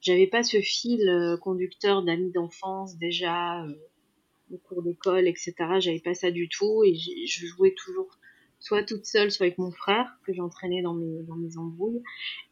j'avais 0.00 0.26
pas 0.26 0.42
ce 0.42 0.60
fil 0.60 1.36
conducteur 1.42 2.02
d'amis 2.02 2.32
d'enfance 2.32 2.96
déjà 2.96 3.64
au 4.50 4.56
cours 4.56 4.82
d'école, 4.82 5.28
etc. 5.28 5.54
J'avais 5.78 6.00
pas 6.00 6.14
ça 6.14 6.30
du 6.30 6.48
tout 6.48 6.82
et 6.82 6.94
je 6.94 7.46
jouais 7.46 7.74
toujours 7.76 8.18
soit 8.60 8.82
toute 8.82 9.06
seule, 9.06 9.30
soit 9.30 9.46
avec 9.46 9.58
mon 9.58 9.70
frère, 9.70 10.18
que 10.24 10.32
j'entraînais 10.32 10.82
dans 10.82 10.94
mes, 10.94 11.22
dans 11.22 11.36
mes 11.36 11.56
embrouilles. 11.56 12.02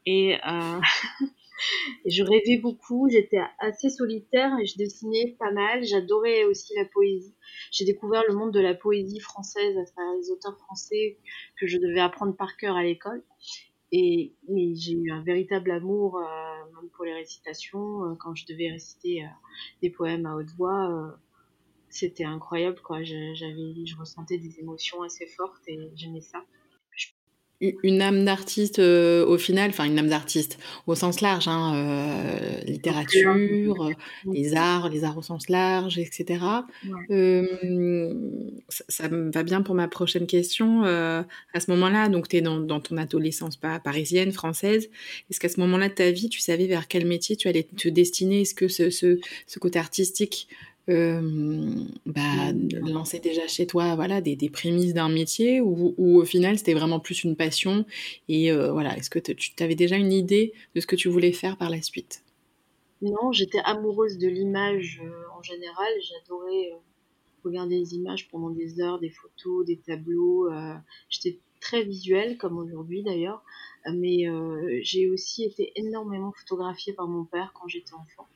Et, 0.05 0.37
euh, 0.47 0.81
je 2.07 2.23
rêvais 2.23 2.59
beaucoup, 2.59 3.09
j'étais 3.09 3.41
assez 3.59 3.89
solitaire 3.89 4.53
et 4.61 4.67
je 4.67 4.77
dessinais 4.77 5.37
pas 5.39 5.51
mal. 5.53 5.85
J'adorais 5.85 6.45
aussi 6.45 6.75
la 6.75 6.85
poésie. 6.85 7.35
J'ai 7.71 7.85
découvert 7.85 8.23
le 8.29 8.35
monde 8.35 8.53
de 8.53 8.61
la 8.61 8.75
poésie 8.75 9.21
française 9.21 9.77
à 9.79 9.85
travers 9.85 10.15
les 10.15 10.31
auteurs 10.31 10.57
français 10.59 11.19
que 11.59 11.67
je 11.67 11.79
devais 11.79 12.01
apprendre 12.01 12.37
par 12.37 12.57
cœur 12.57 12.77
à 12.77 12.83
l'école. 12.83 13.23
Et 13.93 14.35
j'ai 14.49 14.93
eu 14.93 15.11
un 15.13 15.23
véritable 15.23 15.71
amour 15.71 16.19
euh, 16.19 16.87
pour 16.95 17.05
les 17.05 17.15
récitations. 17.15 18.05
Euh, 18.05 18.15
quand 18.17 18.35
je 18.35 18.45
devais 18.47 18.71
réciter 18.71 19.25
euh, 19.25 19.29
des 19.81 19.91
poèmes 19.91 20.27
à 20.27 20.35
haute 20.35 20.51
voix, 20.57 21.17
c'était 21.89 22.25
incroyable. 22.25 22.81
Quoi. 22.83 23.03
J'avais, 23.05 23.87
je 23.87 23.97
ressentais 23.97 24.39
des 24.39 24.59
émotions 24.59 25.03
assez 25.03 25.27
fortes 25.27 25.63
et 25.69 25.79
j'aimais 25.95 26.21
ça 26.21 26.45
une 27.61 28.03
âme 28.03 28.25
d'artiste 28.25 28.79
euh, 28.79 29.25
au 29.25 29.39
final, 29.39 29.71
enfin 29.71 29.85
une 29.85 29.99
âme 29.99 30.09
d'artiste 30.09 30.59
au 30.87 30.95
sens 30.95 31.21
large, 31.21 31.49
hein, 31.49 31.75
euh, 31.75 32.61
littérature, 32.65 33.83
euh, 33.83 33.93
les 34.31 34.55
arts, 34.55 34.91
les 34.91 35.05
arts 35.05 35.17
au 35.17 35.23
sens 35.23 35.49
large, 35.49 35.99
etc. 35.99 36.45
ça, 38.69 38.85
ça, 38.89 39.09
me 39.09 39.31
va 39.31 39.43
bien 39.43 39.63
pour 39.63 39.75
ma 39.75 39.89
prochaine 39.89 40.27
question. 40.27 40.85
à 40.85 41.25
ce 41.59 41.71
moment-là, 41.71 42.09
donc 42.09 42.29
tu 42.29 42.37
es 42.37 42.41
dans, 42.43 42.61
dans, 42.61 42.81
ton 42.81 42.97
adolescence 42.99 43.57
pas 43.57 43.79
parisienne, 43.79 44.33
française. 44.33 44.91
Est-ce 45.31 45.41
qu'à 45.41 45.49
ce 45.49 45.61
moment-là 45.61 45.89
de 45.89 45.95
ta 45.95 46.11
vie, 46.11 46.29
tu 46.29 46.41
savais 46.41 46.67
vers 46.67 46.89
quel 46.89 47.07
métier 47.07 47.37
tu 47.37 47.49
allais 47.49 47.65
te 47.65 47.89
destiner? 47.89 48.43
Est-ce 48.43 48.55
que 48.55 48.69
ce, 48.69 48.91
ce, 48.91 49.19
ce, 49.47 49.59
côté 49.59 49.79
artistique 49.79 50.49
bah, 50.89 52.53
lancer 52.73 53.19
déjà 53.19 53.47
chez 53.49 53.67
toi 53.67 53.95
voilà, 53.97 54.21
des, 54.21 54.37
des 54.37 54.51
prémices 54.51 54.95
d'un 54.95 55.09
métier 55.09 55.61
ou, 55.61 55.95
ou, 55.97 56.21
au 56.21 56.25
final 56.25 56.59
c'était 56.59 56.75
vraiment 56.75 57.01
plus 57.01 57.25
une 57.25 57.37
passion 57.37 57.85
et 58.29 58.53
voilà, 58.53 58.97
est-ce 58.97 59.11
que 59.11 59.19
tu 59.19 59.63
avais 59.63 59.75
déjà 59.75 59.97
une 59.97 60.13
idée 60.13 60.53
de 60.75 60.81
ce 60.81 60.87
que 60.87 60.97
tu 60.97 61.09
voulais 61.09 61.33
faire 61.33 61.57
par 61.57 61.71
la 61.71 61.83
suite? 61.83 62.23
Non, 63.03 63.33
j'étais 63.33 63.59
amoureuse 63.65 64.19
de 64.19 64.29
l'image 64.29 65.03
en 65.37 65.43
général, 65.43 65.89
j'adorais 66.01 66.73
regarder 67.45 67.79
les 67.79 67.95
images 67.95 68.29
pendant 68.29 68.51
des 68.51 68.81
heures, 68.81 68.99
des 69.01 69.11
photos, 69.11 69.67
des 69.67 69.79
tableaux, 69.79 70.49
j'étais 71.09 71.39
très 71.61 71.83
visuelle 71.83 72.39
comme 72.39 72.59
aujourd'hui 72.59 73.03
d'ailleurs, 73.03 73.43
mais 73.93 74.27
j'ai 74.83 75.11
aussi 75.11 75.45
été 75.45 75.73
énormément 75.75 76.33
photographiée 76.33 76.93
par 76.93 77.09
mon 77.09 77.25
père 77.25 77.53
quand 77.55 77.67
j'étais 77.67 77.95
enfant. 77.95 78.29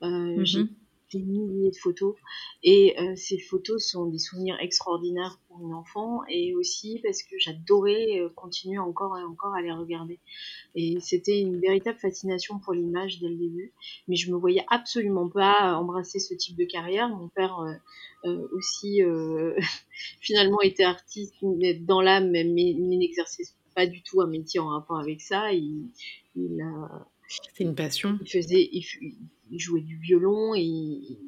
Mmh 0.00 0.64
des 1.12 1.22
milliers 1.22 1.70
de 1.70 1.76
photos. 1.76 2.14
Et 2.62 2.94
euh, 2.98 3.14
ces 3.16 3.38
photos 3.38 3.84
sont 3.84 4.06
des 4.06 4.18
souvenirs 4.18 4.56
extraordinaires 4.60 5.38
pour 5.48 5.60
une 5.60 5.74
enfant 5.74 6.20
et 6.28 6.54
aussi 6.54 7.00
parce 7.02 7.22
que 7.22 7.36
j'adorais 7.38 8.20
euh, 8.20 8.28
continuer 8.34 8.78
encore 8.78 9.18
et 9.18 9.22
encore 9.22 9.54
à 9.54 9.62
les 9.62 9.72
regarder. 9.72 10.18
Et 10.74 10.98
c'était 11.00 11.40
une 11.40 11.60
véritable 11.60 11.98
fascination 11.98 12.58
pour 12.58 12.72
l'image 12.72 13.20
dès 13.20 13.28
le 13.28 13.36
début. 13.36 13.72
Mais 14.08 14.16
je 14.16 14.30
me 14.30 14.36
voyais 14.36 14.64
absolument 14.68 15.28
pas 15.28 15.74
embrasser 15.74 16.18
ce 16.18 16.34
type 16.34 16.56
de 16.56 16.64
carrière. 16.64 17.08
Mon 17.08 17.28
père 17.28 17.58
euh, 18.24 18.48
aussi 18.52 19.00
finalement 20.20 20.60
était 20.60 20.84
artiste 20.84 21.34
dans 21.80 22.00
l'âme, 22.00 22.30
mais, 22.30 22.44
n'exerçait 22.44 23.44
pas 23.74 23.86
du 23.86 24.02
tout 24.02 24.20
un 24.20 24.26
métier 24.26 24.60
en 24.60 24.68
rapport 24.68 24.98
avec 24.98 25.20
ça. 25.20 25.52
Il, 25.52 25.88
il 26.36 26.60
a 26.60 27.06
c'est 27.54 27.64
une 27.64 27.74
passion. 27.74 28.18
Il 28.22 28.28
faisait, 28.28 28.68
il, 28.72 29.58
jouait 29.58 29.80
du 29.80 29.96
violon, 29.96 30.54
il, 30.54 31.18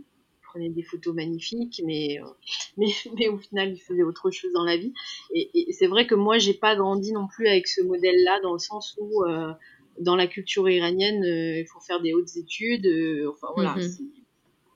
prenait 0.43 0.71
des 0.71 0.83
photos 0.83 1.15
magnifiques, 1.15 1.83
mais, 1.85 2.21
euh, 2.21 2.27
mais, 2.77 2.89
mais, 3.17 3.29
au 3.29 3.39
final, 3.39 3.73
il 3.73 3.81
faisait 3.81 4.03
autre 4.03 4.31
chose 4.31 4.53
dans 4.53 4.65
la 4.65 4.77
vie. 4.77 4.93
Et, 5.35 5.73
c'est 5.73 5.87
vrai 5.87 6.07
que 6.07 6.15
moi, 6.15 6.39
j'ai 6.39 6.55
pas 6.55 6.77
grandi 6.77 7.13
non 7.13 7.27
plus 7.27 7.49
avec 7.49 7.67
ce 7.67 7.83
modèle-là, 7.83 8.41
dans 8.43 8.53
le 8.53 8.59
sens 8.59 8.97
où, 9.01 9.25
euh, 9.25 9.53
dans 10.01 10.17
la 10.17 10.27
culture 10.27 10.69
iranienne, 10.69 11.25
euh, 11.25 11.61
il 11.61 11.67
faut 11.67 11.81
faire 11.81 12.01
des 12.01 12.13
hautes 12.13 12.37
études. 12.37 12.87
enfin 13.29 13.49
voilà, 13.55 13.75
mhm. 13.77 14.11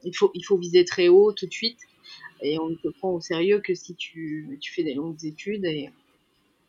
il 0.04 0.16
faut, 0.16 0.30
il 0.35 0.42
faut 0.42 0.56
viser 0.56 0.85
très 0.85 1.08
haut 1.08 1.32
tout 1.32 1.47
de 1.47 1.52
suite. 1.52 1.80
Et 2.40 2.58
on 2.61 2.68
ne 2.68 2.76
te 2.76 2.88
prend 2.88 3.14
au 3.14 3.20
sérieux 3.20 3.61
que 3.61 3.75
si 3.75 3.97
tu, 3.97 4.58
tu 4.61 4.73
fais 4.73 4.85
des 4.85 4.94
longues 4.94 5.25
études. 5.25 5.64
Et, 5.64 5.90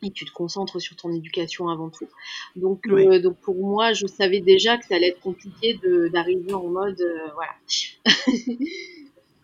et 0.02 0.12
tu 0.12 0.26
te 0.26 0.32
concentres 0.32 0.82
sur 0.82 0.96
ton 0.96 1.12
éducation 1.12 1.70
avant 1.70 1.90
tout. 1.90 2.08
Donc, 2.56 2.88
euh, 2.88 3.20
donc 3.20 3.38
pour 3.40 3.56
moi, 3.56 3.94
je 3.94 4.08
savais 4.08 4.40
déjà 4.40 4.78
que 4.78 4.86
ça 4.86 4.96
allait 4.96 5.10
être 5.10 5.20
compliqué 5.20 5.80
d'arriver 6.12 6.54
en 6.54 6.68
mode, 6.68 7.00
euh, 7.02 7.28
voilà, 7.34 7.52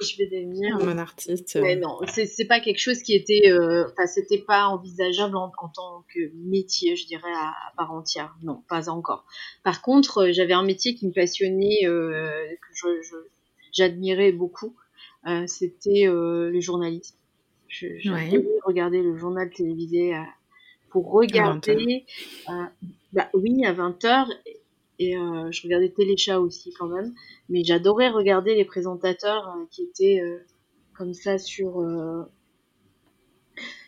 je 0.01 0.17
vais 0.17 0.27
devenir 0.27 0.77
un 0.77 0.97
artiste. 0.97 1.57
Mais 1.61 1.75
non, 1.75 1.99
c'est 2.07 2.47
pas 2.47 2.59
quelque 2.59 2.79
chose 2.79 3.01
qui 3.01 3.13
était, 3.13 3.51
euh, 3.51 3.85
enfin, 3.91 4.07
c'était 4.07 4.39
pas 4.39 4.67
envisageable 4.67 5.35
en, 5.35 5.51
tant 5.73 6.05
que 6.13 6.31
métier, 6.35 6.95
je 6.95 7.05
dirais 7.05 7.33
à, 7.33 7.53
part 7.77 7.91
entière. 7.91 8.35
Non, 8.43 8.63
pas 8.69 8.89
encore. 8.89 9.25
Par 9.63 9.81
contre, 9.81 10.29
j'avais 10.31 10.53
un 10.53 10.63
métier 10.63 10.95
qui 10.95 11.07
me 11.07 11.13
passionnait, 11.13 11.81
que 11.83 13.01
j'admirais 13.73 14.31
beaucoup. 14.31 14.75
C'était 15.47 16.05
le 16.05 16.59
journalisme. 16.59 17.17
Je, 17.67 18.09
regarder 18.65 19.01
le 19.01 19.17
journal 19.17 19.49
télévisé 19.49 20.13
à, 20.13 20.25
pour 20.95 21.11
regarder. 21.11 22.05
Euh, 22.47 22.53
bah, 23.11 23.27
oui, 23.33 23.65
à 23.65 23.73
20h. 23.73 24.27
Et 24.97 25.17
euh, 25.17 25.51
je 25.51 25.63
regardais 25.63 25.89
Téléchat 25.89 26.39
aussi 26.39 26.71
quand 26.71 26.87
même. 26.87 27.13
Mais 27.49 27.65
j'adorais 27.65 28.07
regarder 28.07 28.55
les 28.55 28.63
présentateurs 28.63 29.49
euh, 29.49 29.65
qui 29.71 29.83
étaient 29.83 30.21
comme 30.93 31.13
ça 31.13 31.37
sur 31.37 31.85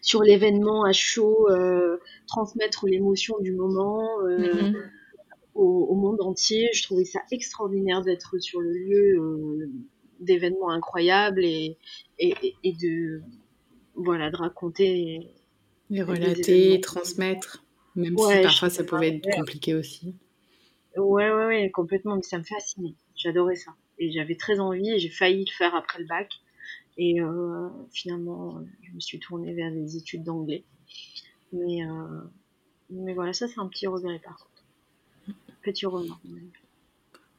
sur 0.02 0.22
l'événement 0.22 0.84
à 0.84 0.92
chaud, 0.92 1.48
transmettre 2.28 2.86
l'émotion 2.88 3.40
du 3.40 3.54
moment 3.54 4.04
mm-hmm. 4.26 4.76
au, 5.56 5.96
monde 5.96 6.22
entier. 6.22 6.68
Je 6.74 6.84
trouvais 6.84 7.06
ça 7.06 7.22
extraordinaire 7.32 8.02
d'être 8.02 8.38
sur 8.40 8.60
le 8.60 8.74
lieu 8.74 9.72
d'événements 10.20 10.72
incroyables 10.72 11.46
et, 11.46 11.78
et, 12.20 12.36
et, 12.66 12.74
de 12.74 13.22
voilà 13.96 14.30
de 14.30 14.36
raconter 14.36 15.37
les 15.90 16.04
relater, 16.04 16.80
transmettre, 16.82 17.64
même 17.96 18.18
si 18.18 18.42
parfois 18.42 18.70
ça 18.70 18.84
pouvait 18.84 19.18
être 19.18 19.36
compliqué 19.36 19.74
aussi. 19.74 20.16
Ouais, 20.96 21.32
ouais, 21.32 21.46
ouais, 21.46 21.72
complètement, 21.72 22.16
mais 22.16 22.24
ça 22.24 22.38
me 22.38 22.44
fascinait. 22.44 22.96
J'adorais 23.16 23.56
ça. 23.56 23.72
Et 24.00 24.12
j'avais 24.12 24.36
très 24.36 24.60
envie 24.60 24.90
et 24.90 25.00
j'ai 25.00 25.10
failli 25.10 25.46
le 25.46 25.52
faire 25.52 25.76
après 25.76 26.00
le 26.00 26.06
bac. 26.06 26.30
Et 26.98 27.22
euh, 27.22 27.70
finalement, 27.92 28.60
je 28.82 28.92
me 28.92 29.00
suis 29.00 29.20
tournée 29.20 29.54
vers 29.54 29.72
des 29.72 29.98
études 29.98 30.24
d'anglais. 30.24 30.64
Mais, 31.54 31.84
euh, 31.84 32.22
mais 32.90 33.14
voilà, 33.14 33.34
ça 33.34 33.48
c'est 33.48 33.60
un 33.60 33.68
petit 33.68 33.88
regret 33.88 34.20
par 34.20 34.38
contre. 34.38 35.38
Petit 35.62 35.86
remords. 35.86 36.20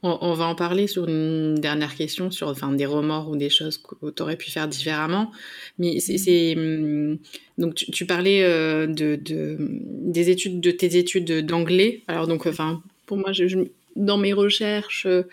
On, 0.04 0.32
va 0.34 0.46
en 0.46 0.54
parler 0.54 0.86
sur 0.86 1.08
une 1.08 1.56
dernière 1.56 1.96
question, 1.96 2.30
sur 2.30 2.46
enfin, 2.46 2.72
des 2.72 2.86
remords 2.86 3.30
ou 3.30 3.36
des 3.36 3.50
choses 3.50 3.78
que 3.78 4.10
tu 4.10 4.22
aurais 4.22 4.36
pu 4.36 4.48
faire 4.48 4.68
différemment. 4.68 5.32
Mais 5.78 5.98
c'est. 5.98 6.54
Hum, 6.56 7.18
donc, 7.58 7.74
tu, 7.74 8.06
parlais 8.06 8.44
euh, 8.44 8.86
de, 8.86 9.16
de, 9.16 9.56
des 9.58 10.30
études, 10.30 10.60
de 10.60 10.70
tes 10.70 10.96
études 10.96 11.44
d'anglais. 11.44 12.02
Alors, 12.06 12.28
donc, 12.28 12.46
enfin, 12.46 12.80
pour 13.06 13.16
moi, 13.16 13.32
je, 13.32 13.66
dans 13.96 14.18
mes 14.18 14.32
recherches, 14.32 15.04
euh, 15.06 15.24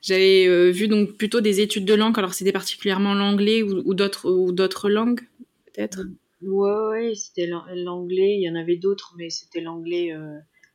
j'avais 0.00 0.46
euh, 0.46 0.70
vu 0.70 0.86
donc 0.86 1.16
plutôt 1.16 1.40
des 1.40 1.60
études 1.60 1.84
de 1.84 1.94
langue. 1.94 2.16
Alors, 2.16 2.34
c'était 2.34 2.52
particulièrement 2.52 3.14
l'anglais 3.14 3.64
ou, 3.64 3.82
ou 3.84 3.92
d'autres 3.94 4.88
langues, 4.88 5.22
peut-être? 5.66 6.02
Ouais, 6.42 6.86
ouais, 6.90 7.14
c'était 7.16 7.48
l'anglais. 7.74 8.36
Il 8.36 8.42
y 8.42 8.48
en 8.48 8.54
avait 8.54 8.76
d'autres, 8.76 9.14
mais 9.18 9.30
c'était 9.30 9.60
l'anglais, 9.60 10.14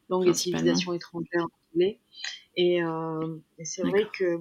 langue 0.10 0.27
et 0.27 0.34
civilisation 0.34 0.94
étrangère 0.94 1.48
anglais. 1.74 2.00
Euh, 2.60 3.38
et, 3.58 3.66
c'est 3.66 3.84
vrai 3.84 4.08
que 4.18 4.40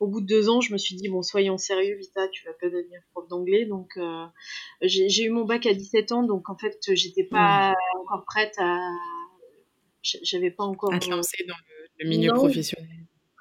au 0.00 0.08
bout 0.08 0.20
de 0.20 0.26
deux 0.26 0.48
ans, 0.48 0.60
je 0.60 0.72
me 0.72 0.78
suis 0.78 0.96
dit, 0.96 1.08
bon, 1.08 1.22
soyons 1.22 1.56
sérieux, 1.56 1.96
Vita, 1.96 2.28
tu 2.28 2.44
vas 2.44 2.52
pas 2.52 2.68
devenir 2.68 3.00
prof 3.12 3.28
d'anglais. 3.28 3.64
Donc, 3.64 3.96
euh, 3.96 4.26
j'ai 4.82 5.24
eu 5.24 5.30
mon 5.30 5.44
bac 5.44 5.66
à 5.66 5.74
17 5.74 6.12
ans, 6.12 6.22
donc 6.24 6.50
en 6.50 6.56
fait, 6.56 6.76
j'étais 6.90 7.24
pas 7.24 7.74
encore 8.00 8.24
prête 8.24 8.54
à. 8.58 8.78
J'avais 10.02 10.50
pas 10.50 10.64
encore. 10.64 10.92
À 10.92 10.98
te 10.98 11.08
lancer 11.08 11.44
dans 11.48 11.54
le, 12.00 12.08
milieu 12.08 12.32
professionnel. 12.34 12.83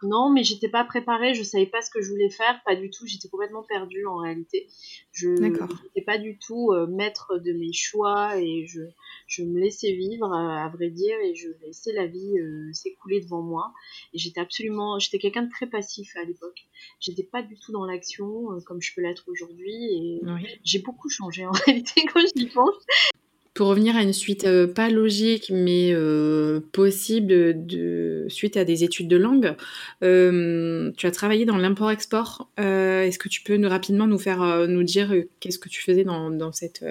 Non, 0.04 0.32
mais 0.32 0.44
j'étais 0.44 0.70
pas 0.70 0.84
préparée, 0.84 1.34
je 1.34 1.44
savais 1.44 1.66
pas 1.66 1.82
ce 1.82 1.90
que 1.90 2.02
je 2.02 2.10
voulais 2.10 2.30
faire, 2.30 2.62
pas 2.66 2.76
du 2.76 2.90
tout, 2.90 3.06
j'étais 3.06 3.30
complètement 3.30 3.64
perdue 3.64 4.06
en 4.06 4.18
réalité. 4.18 4.68
Je 5.12 5.30
n'étais 5.30 6.02
pas 6.06 6.18
du 6.18 6.38
tout 6.38 6.72
euh, 6.72 6.88
maître 6.88 7.38
de 7.38 7.54
mes 7.54 7.74
choix 7.74 8.38
et 8.38 8.66
je, 8.68 8.82
je 9.28 9.44
me 9.44 9.60
laissais 9.60 9.94
vivre, 9.94 10.26
euh, 10.26 10.66
à 10.66 10.70
vrai 10.70 10.90
dire, 10.90 11.18
et 11.20 11.36
je 11.36 11.50
laissais 11.66 11.94
la 11.94 12.08
vie 12.08 12.40
euh, 12.40 12.72
s'écouler 12.74 13.22
devant 13.22 13.42
moi. 13.42 13.74
Et 14.14 14.18
j'étais 14.18 14.40
absolument, 14.40 15.00
j'étais 15.00 15.20
quelqu'un 15.20 15.44
de 15.44 15.52
très 15.52 15.68
passif 15.68 16.16
à 16.18 16.24
l'époque. 16.24 16.68
J'étais 17.00 17.24
pas 17.24 17.42
du 17.42 17.58
tout 17.58 17.72
dans 17.72 17.86
l'action 17.86 18.60
comme 18.66 18.82
je 18.82 18.94
peux 18.94 19.02
l'être 19.02 19.24
aujourd'hui 19.28 19.74
et 19.74 20.22
j'ai 20.64 20.80
beaucoup 20.80 21.10
changé 21.10 21.46
en 21.46 21.52
réalité 21.66 22.06
quand 22.14 22.22
j'y 22.36 22.48
pense. 22.48 22.76
Pour 23.54 23.68
revenir 23.68 23.96
à 23.96 24.02
une 24.02 24.14
suite 24.14 24.46
euh, 24.46 24.66
pas 24.66 24.90
logique 24.90 25.52
mais 25.54 25.92
euh, 25.94 26.60
possible 26.72 27.66
de 27.68 28.26
suite 28.28 28.58
à 28.58 28.66
des 28.66 28.84
études 28.84 29.08
de 29.08 29.18
langue, 29.18 29.56
euh, 30.04 30.92
tu 30.98 31.06
as 31.06 31.12
travaillé 31.12 31.46
dans 31.46 31.58
l'import-export. 31.58 32.50
Est-ce 32.58 33.20
que 33.20 33.30
tu 33.30 33.44
peux 33.44 33.58
nous, 33.58 33.70
rapidement 33.70 34.08
nous 34.08 34.18
faire 34.18 34.68
nous 34.68 34.84
dire 34.84 35.14
qu'est-ce 35.40 35.60
que 35.60 35.70
tu 35.70 35.84
faisais 35.84 36.04
dans, 36.04 36.32
dans 36.32 36.52
cette 36.52 36.84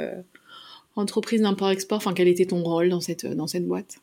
entreprise 0.95 1.43
d'import-export? 1.43 1.99
Enfin, 1.99 2.15
quel 2.15 2.29
était 2.29 2.47
ton 2.47 2.63
rôle 2.63 2.91
dans 2.91 3.01
cette, 3.01 3.27
dans 3.27 3.49
cette 3.49 3.67
boîte? 3.67 4.02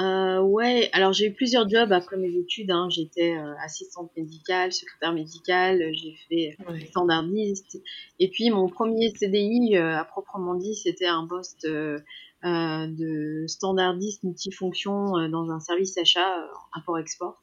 Euh, 0.00 0.40
ouais, 0.40 0.88
alors 0.92 1.12
j'ai 1.12 1.26
eu 1.26 1.32
plusieurs 1.34 1.68
jobs 1.68 1.92
après 1.92 2.16
mes 2.16 2.34
études. 2.34 2.70
Hein. 2.70 2.88
J'étais 2.90 3.36
euh, 3.36 3.54
assistante 3.62 4.10
médicale, 4.16 4.72
secrétaire 4.72 5.12
médicale, 5.12 5.92
j'ai 5.92 6.14
fait 6.28 6.56
standardiste. 6.88 7.78
Et 8.18 8.28
puis 8.28 8.50
mon 8.50 8.68
premier 8.68 9.10
CDI, 9.10 9.76
euh, 9.76 9.98
à 9.98 10.04
proprement 10.04 10.54
dit, 10.54 10.74
c'était 10.74 11.06
un 11.06 11.26
poste 11.26 11.66
euh, 11.66 11.98
de 12.42 13.44
standardiste 13.46 14.22
multifonction 14.22 15.28
dans 15.28 15.50
un 15.50 15.60
service 15.60 15.98
achat 15.98 16.48
import-export. 16.72 17.42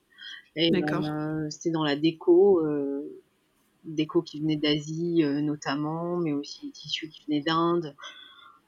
D'accord. 0.55 1.03
c'était 1.51 1.69
dans 1.69 1.83
la 1.83 1.95
déco, 1.95 2.63
déco 3.83 4.23
qui 4.23 4.39
venait 4.39 4.55
d'Asie 4.55 5.23
notamment, 5.43 6.17
mais 6.17 6.33
aussi 6.33 6.65
des 6.65 6.71
tissus 6.71 7.09
qui 7.09 7.25
venaient 7.27 7.41
d'Inde 7.41 7.95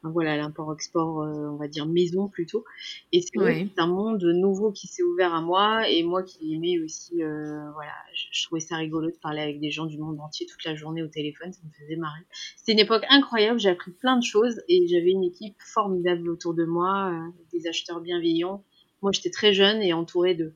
voilà 0.03 0.38
l'import-export, 0.38 1.22
euh, 1.22 1.50
on 1.50 1.58
va 1.58 1.68
dire 1.68 1.86
maison 1.86 2.29
plutôt. 2.29 2.63
Et 3.12 3.22
c'est 3.22 3.79
un 3.79 3.88
monde 3.88 4.24
nouveau 4.24 4.72
qui 4.72 4.88
s'est 4.88 5.03
ouvert 5.03 5.34
à 5.34 5.41
moi 5.41 5.89
et 5.89 6.03
moi 6.03 6.24
qui 6.24 6.53
aimais 6.53 6.79
aussi, 6.79 7.22
euh, 7.22 7.72
voilà, 7.74 7.94
je, 8.13 8.44
trouvais 8.46 8.62
ça 8.62 8.77
rigolo 8.77 9.12
de 9.12 9.18
parler 9.18 9.41
avec 9.41 9.60
des 9.60 9.72
gens 9.72 9.86
du 9.86 9.98
monde 9.98 10.20
entier 10.20 10.46
toute 10.46 10.63
la 10.63 10.75
journée 10.75 11.03
au 11.03 11.08
téléphone, 11.08 11.51
ça 11.51 11.60
me 11.65 11.72
faisait 11.72 11.98
marrer. 11.98 12.22
C'était 12.56 12.74
une 12.74 12.79
époque 12.79 13.03
incroyable, 13.10 13.60
j'ai 13.60 13.70
appris 13.70 13.91
plein 13.91 14.18
de 14.18 14.24
choses 14.24 14.62
et 14.70 14.88
j'avais 14.88 15.12
une 15.12 15.24
équipe 15.24 15.56
formidable 15.60 16.29
autour 16.29 16.53
de 16.53 16.63
moi, 16.63 17.12
euh, 17.12 17.29
des 17.51 17.68
acheteurs 17.68 18.00
bienveillants. 18.00 18.63
Moi 19.01 19.12
j'étais 19.12 19.32
très 19.32 19.53
jeune 19.53 19.82
et 19.82 19.94
entourée 19.94 20.36
de 20.36 20.53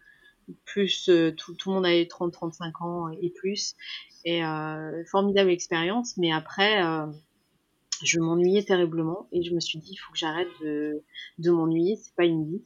plus, 0.65 1.09
tout, 1.37 1.53
tout, 1.55 1.69
le 1.69 1.75
monde 1.75 1.85
avait 1.85 2.03
30-35 2.03 2.83
ans 2.83 3.09
et 3.21 3.29
plus. 3.29 3.75
Et 4.25 4.41
formidable 5.09 5.49
expérience, 5.49 6.15
mais 6.17 6.31
après 6.33 6.81
je 8.03 8.19
m'ennuyais 8.19 8.63
terriblement 8.63 9.27
et 9.31 9.43
je 9.43 9.53
me 9.53 9.59
suis 9.59 9.79
dit 9.79 9.91
il 9.93 9.97
faut 9.97 10.11
que 10.11 10.17
j'arrête 10.17 10.49
de, 10.61 11.03
de 11.39 11.51
m'ennuyer 11.51 11.95
c'est 11.95 12.13
pas 12.15 12.25
une 12.25 12.45
vie. 12.45 12.61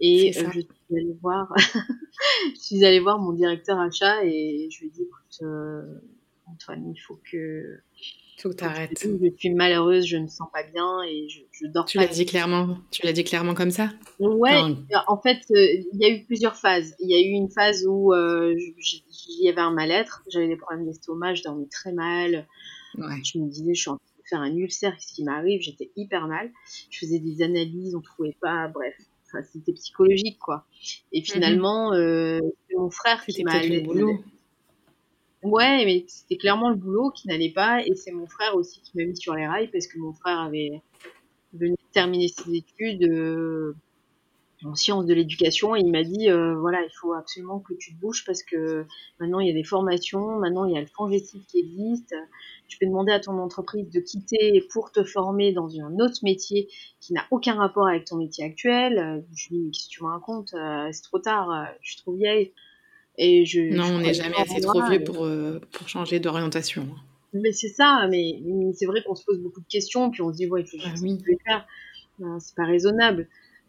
Et 0.00 0.36
euh, 0.36 0.50
je 0.52 0.60
suis 0.60 0.68
allée 0.92 1.16
voir 1.20 1.52
je 2.54 2.60
suis 2.60 2.84
allée 2.84 3.00
voir 3.00 3.18
mon 3.18 3.32
directeur 3.32 3.78
achat 3.78 4.24
et 4.24 4.68
je 4.70 4.80
lui 4.80 4.86
ai 4.88 4.90
dit 4.90 5.02
écoute 5.02 5.42
euh, 5.42 5.82
Antoine 6.46 6.92
il 6.94 6.98
faut 6.98 7.20
que 7.30 7.78
faut 8.38 8.50
que 8.50 8.54
t'arrêtes. 8.54 9.02
je 9.02 9.30
suis 9.38 9.54
malheureuse 9.54 10.06
je 10.06 10.18
ne 10.18 10.24
me 10.24 10.28
sens 10.28 10.48
pas 10.52 10.62
bien 10.62 11.02
et 11.08 11.26
je, 11.28 11.40
je 11.52 11.66
dors 11.66 11.86
tu 11.86 11.98
l'as 11.98 12.06
dit 12.06 12.26
clairement 12.26 12.78
tu 12.90 13.04
l'as 13.04 13.12
dit 13.12 13.24
clairement 13.24 13.54
comme 13.54 13.70
ça? 13.70 13.90
Ouais 14.20 14.62
en 15.06 15.20
fait 15.20 15.38
euh, 15.50 15.84
il 15.92 15.98
y 16.00 16.04
a 16.04 16.10
eu 16.10 16.24
plusieurs 16.24 16.56
phases. 16.56 16.94
Il 17.00 17.10
y 17.10 17.14
a 17.14 17.20
eu 17.20 17.30
une 17.30 17.50
phase 17.50 17.86
où 17.88 18.14
il 18.14 19.44
y 19.44 19.48
avait 19.48 19.60
un 19.60 19.72
mal-être 19.72 20.22
j'avais 20.30 20.48
des 20.48 20.56
problèmes 20.56 20.86
d'estomac 20.86 21.34
je 21.34 21.42
dormais 21.42 21.68
très 21.70 21.92
mal. 21.92 22.46
Ouais. 22.96 23.20
je 23.24 23.38
me 23.38 23.48
disais 23.48 23.74
je 23.74 23.80
suis 23.80 23.90
en 23.90 23.98
faire 24.28 24.40
un 24.40 24.54
ulcère, 24.54 25.00
ce 25.00 25.14
qui 25.14 25.24
m'arrive, 25.24 25.60
j'étais 25.60 25.90
hyper 25.96 26.26
mal. 26.26 26.50
Je 26.90 26.98
faisais 26.98 27.18
des 27.18 27.42
analyses, 27.42 27.94
on 27.94 28.00
trouvait 28.00 28.36
pas, 28.40 28.68
bref, 28.68 28.94
enfin, 29.26 29.42
c'était 29.52 29.72
psychologique 29.72 30.38
quoi. 30.38 30.64
Et 31.12 31.20
mhm. 31.20 31.24
finalement, 31.24 31.92
euh, 31.94 32.40
c'est 32.68 32.76
mon 32.76 32.90
frère 32.90 33.24
qui 33.24 33.44
m'a 33.44 33.62
le 33.62 33.80
boulot. 33.80 34.24
Ouais, 35.42 35.84
mais 35.84 36.04
c'était 36.08 36.36
clairement 36.36 36.70
le 36.70 36.76
boulot 36.76 37.10
qui 37.10 37.28
n'allait 37.28 37.52
pas, 37.52 37.84
et 37.86 37.94
c'est 37.94 38.10
mon 38.10 38.26
frère 38.26 38.56
aussi 38.56 38.80
qui 38.80 38.92
m'a 38.96 39.04
mis 39.04 39.16
sur 39.16 39.34
les 39.34 39.46
rails 39.46 39.70
parce 39.70 39.86
que 39.86 39.98
mon 39.98 40.12
frère 40.12 40.40
avait 40.40 40.82
venu 41.52 41.76
terminer 41.92 42.28
ses 42.28 42.54
études. 42.54 43.04
Euh, 43.04 43.74
en 44.64 44.74
sciences 44.74 45.06
de 45.06 45.14
l'éducation 45.14 45.76
et 45.76 45.80
il 45.80 45.90
m'a 45.90 46.02
dit 46.02 46.30
euh, 46.30 46.54
voilà 46.58 46.82
il 46.82 46.90
faut 46.98 47.12
absolument 47.12 47.60
que 47.60 47.74
tu 47.74 47.94
te 47.94 48.00
bouges 48.00 48.24
parce 48.24 48.42
que 48.42 48.86
maintenant 49.20 49.40
il 49.40 49.48
y 49.48 49.50
a 49.50 49.54
des 49.54 49.64
formations 49.64 50.38
maintenant 50.38 50.64
il 50.64 50.74
y 50.74 50.78
a 50.78 50.80
le 50.80 50.86
FONGECIF 50.86 51.46
qui 51.46 51.58
existe. 51.58 52.14
Tu 52.68 52.78
peux 52.78 52.86
demander 52.86 53.12
à 53.12 53.20
ton 53.20 53.38
entreprise 53.38 53.88
de 53.90 54.00
quitter 54.00 54.66
pour 54.72 54.90
te 54.90 55.04
former 55.04 55.52
dans 55.52 55.68
un 55.78 56.00
autre 56.00 56.18
métier 56.24 56.68
qui 57.00 57.12
n'a 57.12 57.24
aucun 57.30 57.54
rapport 57.54 57.86
avec 57.86 58.06
ton 58.06 58.16
métier 58.16 58.44
actuel. 58.44 59.24
Je 59.34 59.54
lui 59.54 59.70
dis 59.70 59.86
que 59.86 59.90
tu 59.90 60.02
me 60.02 60.08
racontes? 60.08 60.52
Euh, 60.54 60.88
c'est 60.90 61.02
trop 61.02 61.20
tard 61.20 61.50
euh, 61.50 61.64
je 61.82 61.92
suis 61.92 62.02
trop 62.02 62.14
vieille. 62.14 62.52
Et 63.18 63.44
je 63.46 63.60
non 63.60 63.84
on 63.84 63.98
n'est 63.98 64.14
jamais 64.14 64.36
assez 64.36 64.60
trop 64.60 64.82
vieux 64.88 65.04
pour 65.04 65.28
pour 65.72 65.88
changer 65.88 66.18
d'orientation 66.18 66.88
mais 67.32 67.52
c'est 67.52 67.68
ça 67.68 68.06
mais, 68.08 68.40
c'est 68.74 68.86
vrai 68.86 69.02
qu'on 69.02 69.14
se 69.14 69.24
pose 69.24 69.38
beaucoup 69.40 69.60
de 69.60 69.66
questions 69.68 70.10
puis 70.10 70.22
on 70.22 70.32
se 70.32 70.36
dit 70.36 70.46
ouais 70.46 70.62
il 70.62 70.66
faut 70.66 70.76
ah, 70.84 70.94
oui. 71.02 71.18
faire. 71.44 71.66
C'est 72.38 72.54
pas 72.54 72.64
raisonnable 72.64 73.28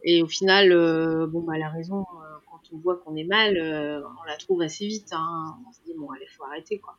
et 0.10 0.22
au 0.22 0.28
final, 0.28 0.72
euh, 0.72 1.28
bon, 1.28 1.42
bah, 1.42 1.58
la 1.58 1.70
raison, 1.70 2.00
euh, 2.00 2.38
quand 2.50 2.62
on 2.72 2.78
voit 2.78 2.96
qu'on 2.96 3.18
est 3.18 3.26
mal, 3.26 3.58
euh, 3.58 4.00
on 4.22 4.24
la 4.24 4.38
trouve 4.38 4.62
assez 4.62 4.88
vite. 4.88 5.10
Hein. 5.12 5.58
On 5.68 5.74
se 5.74 5.82
dit, 5.86 5.94
bon, 5.98 6.10
allez, 6.12 6.26
faut 6.28 6.46
arrêter, 6.46 6.80
quoi. 6.80 6.98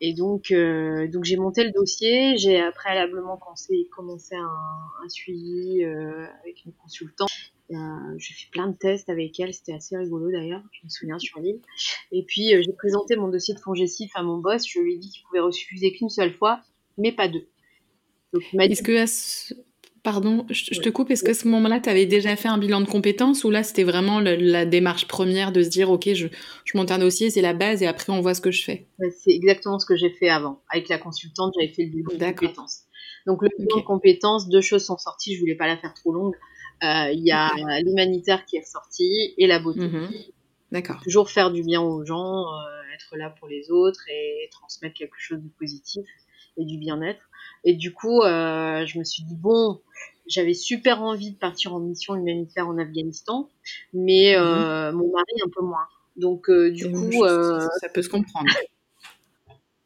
Et 0.00 0.14
donc, 0.14 0.52
donc 0.52 1.24
j'ai 1.24 1.36
monté 1.36 1.64
le 1.64 1.72
dossier. 1.72 2.36
J'ai 2.36 2.62
préalablement 2.72 3.36
commencé, 3.36 3.88
commencé 3.90 4.36
un, 4.36 5.04
un 5.04 5.08
suivi 5.08 5.82
avec 5.84 6.64
une 6.64 6.72
consultante. 6.74 7.30
j'ai 7.68 8.34
fait 8.34 8.50
plein 8.52 8.68
de 8.68 8.76
tests 8.76 9.08
avec 9.08 9.40
elle, 9.40 9.52
c'était 9.52 9.72
assez 9.72 9.96
rigolo 9.96 10.30
d'ailleurs, 10.30 10.62
je 10.70 10.84
me 10.84 10.88
souviens 10.88 11.18
sur 11.18 11.40
l'île. 11.40 11.60
Et 12.12 12.22
puis 12.22 12.48
j'ai 12.48 12.72
présenté 12.74 13.16
mon 13.16 13.28
dossier 13.28 13.54
de 13.54 13.60
fongécif 13.60 14.12
à 14.14 14.22
mon 14.22 14.38
boss, 14.38 14.68
je 14.68 14.78
lui 14.78 14.94
ai 14.94 14.98
dit 14.98 15.08
qu'il 15.10 15.24
pouvait 15.24 15.40
refuser 15.40 15.92
qu'une 15.92 16.10
seule 16.10 16.34
fois, 16.34 16.60
mais 16.98 17.10
pas 17.10 17.26
deux. 17.28 17.48
Est-ce 18.58 18.82
que 18.82 19.04
Pardon, 20.06 20.46
je, 20.50 20.80
te 20.80 20.88
coupe. 20.88 21.10
Est-ce 21.10 21.24
qu'à 21.24 21.34
ce 21.34 21.48
moment-là, 21.48 21.80
tu 21.80 21.88
avais 21.88 22.06
déjà 22.06 22.36
fait 22.36 22.46
un 22.46 22.58
bilan 22.58 22.80
de 22.80 22.86
compétences 22.86 23.42
ou 23.42 23.50
là, 23.50 23.64
c'était 23.64 23.82
vraiment 23.82 24.20
la 24.20 24.64
démarche 24.64 25.08
première 25.08 25.50
de 25.50 25.64
se 25.64 25.68
dire, 25.68 25.90
OK, 25.90 26.08
je, 26.14 26.28
je 26.64 26.78
monte 26.78 26.92
un 26.92 27.00
dossier, 27.00 27.28
c'est 27.28 27.40
la 27.40 27.54
base 27.54 27.82
et 27.82 27.88
après, 27.88 28.12
on 28.12 28.20
voit 28.20 28.34
ce 28.34 28.40
que 28.40 28.52
je 28.52 28.62
fais? 28.62 28.86
C'est 29.00 29.32
exactement 29.32 29.80
ce 29.80 29.84
que 29.84 29.96
j'ai 29.96 30.10
fait 30.10 30.28
avant. 30.28 30.62
Avec 30.70 30.88
la 30.88 30.98
consultante, 30.98 31.54
j'avais 31.58 31.72
fait 31.72 31.86
le 31.86 31.90
bilan 31.90 32.16
de 32.16 32.24
compétences. 32.38 32.82
Donc, 33.26 33.42
le 33.42 33.48
bilan 33.58 33.78
de 33.78 33.82
compétences, 33.82 34.48
deux 34.48 34.60
choses 34.60 34.84
sont 34.84 34.96
sorties. 34.96 35.34
Je 35.34 35.40
voulais 35.40 35.56
pas 35.56 35.66
la 35.66 35.76
faire 35.76 35.92
trop 35.92 36.12
longue. 36.12 36.36
Euh, 36.84 37.10
il 37.10 37.26
y 37.26 37.32
a 37.32 37.50
l'humanitaire 37.84 38.46
qui 38.46 38.58
est 38.58 38.60
ressorti 38.60 39.34
et 39.36 39.48
la 39.48 39.58
beauté. 39.58 39.88
Mhm. 39.88 40.08
D'accord. 40.70 41.00
Toujours 41.02 41.30
faire 41.30 41.50
du 41.50 41.64
bien 41.64 41.82
aux 41.82 42.04
gens, 42.04 42.44
euh, 42.44 42.94
être 42.94 43.16
là 43.16 43.34
pour 43.40 43.48
les 43.48 43.72
autres 43.72 44.04
et 44.08 44.48
transmettre 44.52 44.94
quelque 44.94 45.18
chose 45.18 45.40
de 45.42 45.48
positif 45.58 46.06
et 46.58 46.64
du 46.64 46.78
bien-être. 46.78 47.22
Et 47.66 47.74
du 47.74 47.92
coup, 47.92 48.22
euh, 48.22 48.86
je 48.86 48.96
me 48.96 49.02
suis 49.02 49.24
dit, 49.24 49.34
bon, 49.34 49.80
j'avais 50.28 50.54
super 50.54 51.02
envie 51.02 51.32
de 51.32 51.36
partir 51.36 51.74
en 51.74 51.80
mission 51.80 52.14
humanitaire 52.14 52.68
en 52.68 52.78
Afghanistan, 52.78 53.50
mais 53.92 54.36
euh, 54.36 54.92
mhm. 54.92 54.98
mon 54.98 55.10
mari 55.10 55.32
un 55.44 55.50
peu 55.50 55.64
moins. 55.64 55.88
Donc, 56.14 56.48
euh, 56.48 56.70
du 56.70 56.90
coup. 56.90 57.24
Euh, 57.24 57.66
ça 57.80 57.88
peut 57.88 58.02
se 58.02 58.08
comprendre. 58.08 58.46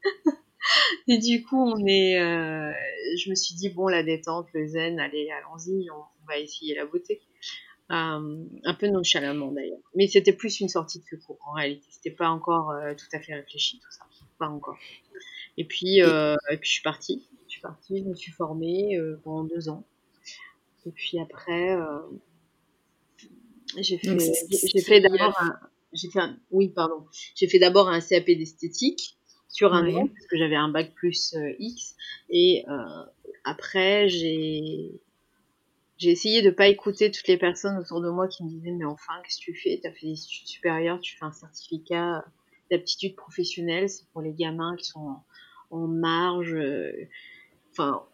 et 1.08 1.16
du 1.16 1.42
coup, 1.42 1.56
on 1.56 1.86
est. 1.86 2.18
je 3.16 3.30
me 3.30 3.34
suis 3.34 3.54
dit, 3.54 3.70
bon, 3.70 3.88
la 3.88 4.02
détente, 4.02 4.48
le 4.52 4.66
zen, 4.66 5.00
allez, 5.00 5.30
allons-y, 5.30 5.90
on, 5.90 6.04
va 6.28 6.38
essayer 6.38 6.74
la 6.74 6.84
beauté. 6.84 7.22
un 7.88 8.74
peu 8.78 8.88
nonchalamment 8.88 9.52
d'ailleurs. 9.52 9.80
Mais 9.94 10.06
c'était 10.06 10.34
plus 10.34 10.60
une 10.60 10.68
sortie 10.68 10.98
de 10.98 11.04
secours 11.06 11.38
en 11.46 11.52
réalité. 11.52 11.86
C'était 11.88 12.14
pas 12.14 12.28
encore 12.28 12.74
tout 12.98 13.16
à 13.16 13.20
fait 13.20 13.34
réfléchi 13.36 13.80
tout 13.80 13.90
ça. 13.90 14.04
Pas 14.38 14.48
encore. 14.48 14.76
Et 15.56 15.64
puis, 15.64 16.00
et 16.00 16.56
puis 16.58 16.68
je 16.68 16.70
suis 16.70 16.82
partie 16.82 17.24
suis 17.60 17.62
partie, 17.62 17.98
je 17.98 18.08
me 18.08 18.14
suis 18.14 18.32
formée 18.32 18.96
euh, 18.96 19.20
pendant 19.22 19.44
deux 19.44 19.68
ans. 19.68 19.84
Et 20.86 20.90
puis 20.90 21.18
après, 21.20 21.76
euh, 21.76 21.98
j'ai 23.78 23.98
fait, 23.98 24.16
j'ai 24.50 24.80
fait 24.80 25.00
d'abord 25.00 25.36
un, 25.40 25.58
j'ai 25.92 26.08
fait 26.08 26.20
oui, 26.50 26.68
pardon, 26.68 27.04
j'ai 27.34 27.48
fait 27.48 27.58
d'abord 27.58 27.88
un 27.88 28.00
CAP 28.00 28.26
d'esthétique 28.26 29.18
sur 29.48 29.74
un 29.74 29.86
an 29.94 30.06
parce 30.06 30.26
que 30.26 30.38
j'avais 30.38 30.56
un 30.56 30.70
bac 30.70 30.94
plus 30.94 31.34
euh, 31.34 31.52
X 31.58 31.96
et 32.30 32.64
après 33.44 34.08
j'ai 34.08 35.00
j'ai 35.98 36.10
essayé 36.10 36.40
de 36.40 36.50
pas 36.50 36.68
écouter 36.68 37.10
toutes 37.10 37.28
les 37.28 37.36
personnes 37.36 37.76
autour 37.76 38.00
de 38.00 38.08
moi 38.08 38.26
qui 38.26 38.42
me 38.42 38.48
disaient 38.48 38.72
mais 38.72 38.86
enfin 38.86 39.12
qu'est-ce 39.22 39.38
que 39.38 39.52
tu 39.52 39.54
fais? 39.54 39.80
T'as 39.82 39.92
fait 39.92 40.06
des 40.06 40.22
études 40.22 40.46
supérieures, 40.46 40.98
tu 41.00 41.16
fais 41.18 41.26
un 41.26 41.32
certificat 41.32 42.24
d'aptitude 42.70 43.16
professionnelle, 43.16 43.90
c'est 43.90 44.06
pour 44.12 44.22
les 44.22 44.32
gamins 44.32 44.76
qui 44.76 44.86
sont 44.86 45.16
en, 45.70 45.86
marge. 45.86 46.56
Enfin, 47.80 48.04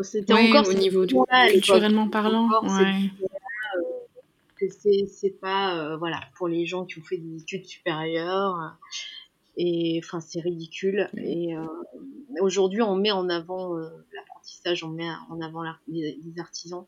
c'était 0.00 0.32
encore 0.32 0.68
au 0.68 0.72
niveau 0.72 1.06
du, 1.06 1.14
culturellement 1.50 2.08
parlant. 2.08 2.48
Ouais. 2.62 3.10
Euh, 3.22 3.26
que 4.58 4.66
c'est 4.68 5.06
c'est 5.06 5.40
pas 5.40 5.76
euh, 5.76 5.96
voilà 5.96 6.20
pour 6.36 6.48
les 6.48 6.66
gens 6.66 6.84
qui 6.84 6.98
ont 6.98 7.02
fait 7.02 7.16
des 7.16 7.42
études 7.42 7.66
supérieures 7.66 8.76
et 9.60 10.00
enfin 10.02 10.20
c'est 10.20 10.40
ridicule 10.40 11.10
et 11.16 11.54
euh, 11.54 11.66
aujourd'hui 12.40 12.80
on 12.80 12.96
met 12.96 13.10
en 13.10 13.28
avant 13.28 13.76
l'apprentissage 14.14 14.82
on 14.84 14.88
met 14.88 15.08
en 15.28 15.40
avant 15.42 15.62
les, 15.86 16.18
artisans 16.38 16.86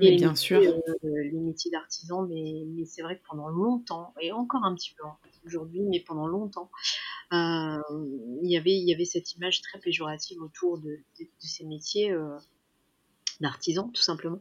et 0.00 0.16
bien 0.16 0.34
sûr. 0.34 0.60
les 1.02 1.30
métiers 1.32 1.70
d'artisans 1.70 2.26
mais, 2.28 2.64
mais 2.74 2.84
c'est 2.86 3.02
vrai 3.02 3.18
que 3.18 3.22
pendant 3.28 3.48
longtemps 3.48 4.14
et 4.20 4.32
encore 4.32 4.64
un 4.64 4.74
petit 4.74 4.94
peu 4.98 5.06
hein, 5.06 5.16
aujourd'hui 5.46 5.82
mais 5.82 6.00
pendant 6.00 6.26
longtemps 6.26 6.70
euh, 7.32 7.78
il 8.42 8.50
y 8.50 8.56
avait 8.56 8.76
il 8.76 8.88
y 8.88 8.92
avait 8.92 9.04
cette 9.04 9.34
image 9.34 9.62
très 9.62 9.78
péjorative 9.78 10.42
autour 10.42 10.78
de, 10.78 10.98
ces 11.38 11.64
métiers 11.64 12.12
euh, 13.40 13.44
d'artisans 13.46 13.90
tout 13.92 14.02
simplement 14.02 14.40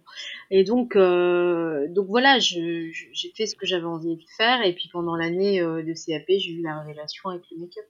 et 0.52 0.64
donc 0.64 0.96
euh, 0.96 1.88
donc 1.90 2.08
voilà 2.08 2.40
j'ai 2.40 2.92
fait 3.36 3.46
ce 3.46 3.56
que 3.56 3.66
j'avais 3.66 3.86
envie 3.86 4.16
de 4.16 4.24
faire 4.38 4.62
et 4.64 4.74
puis 4.74 4.90
pendant 4.92 5.16
l'année 5.16 5.60
de 5.62 5.94
CAP 5.94 6.26
j'ai 6.28 6.52
eu 6.52 6.62
la 6.62 6.82
révélation 6.82 7.30
avec 7.30 7.44
le 7.52 7.60
make-up 7.60 7.86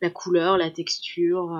la 0.00 0.10
couleur 0.10 0.58
la 0.58 0.70
texture 0.70 1.56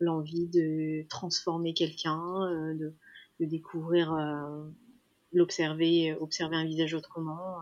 l'envie 0.00 0.46
de 0.46 1.06
transformer 1.08 1.74
quelqu'un 1.74 2.74
de 2.74 2.92
de 3.40 3.46
découvrir 3.46 4.14
l'observer, 5.32 6.14
observer 6.14 6.56
un 6.56 6.64
visage 6.64 6.94
autrement. 6.94 7.58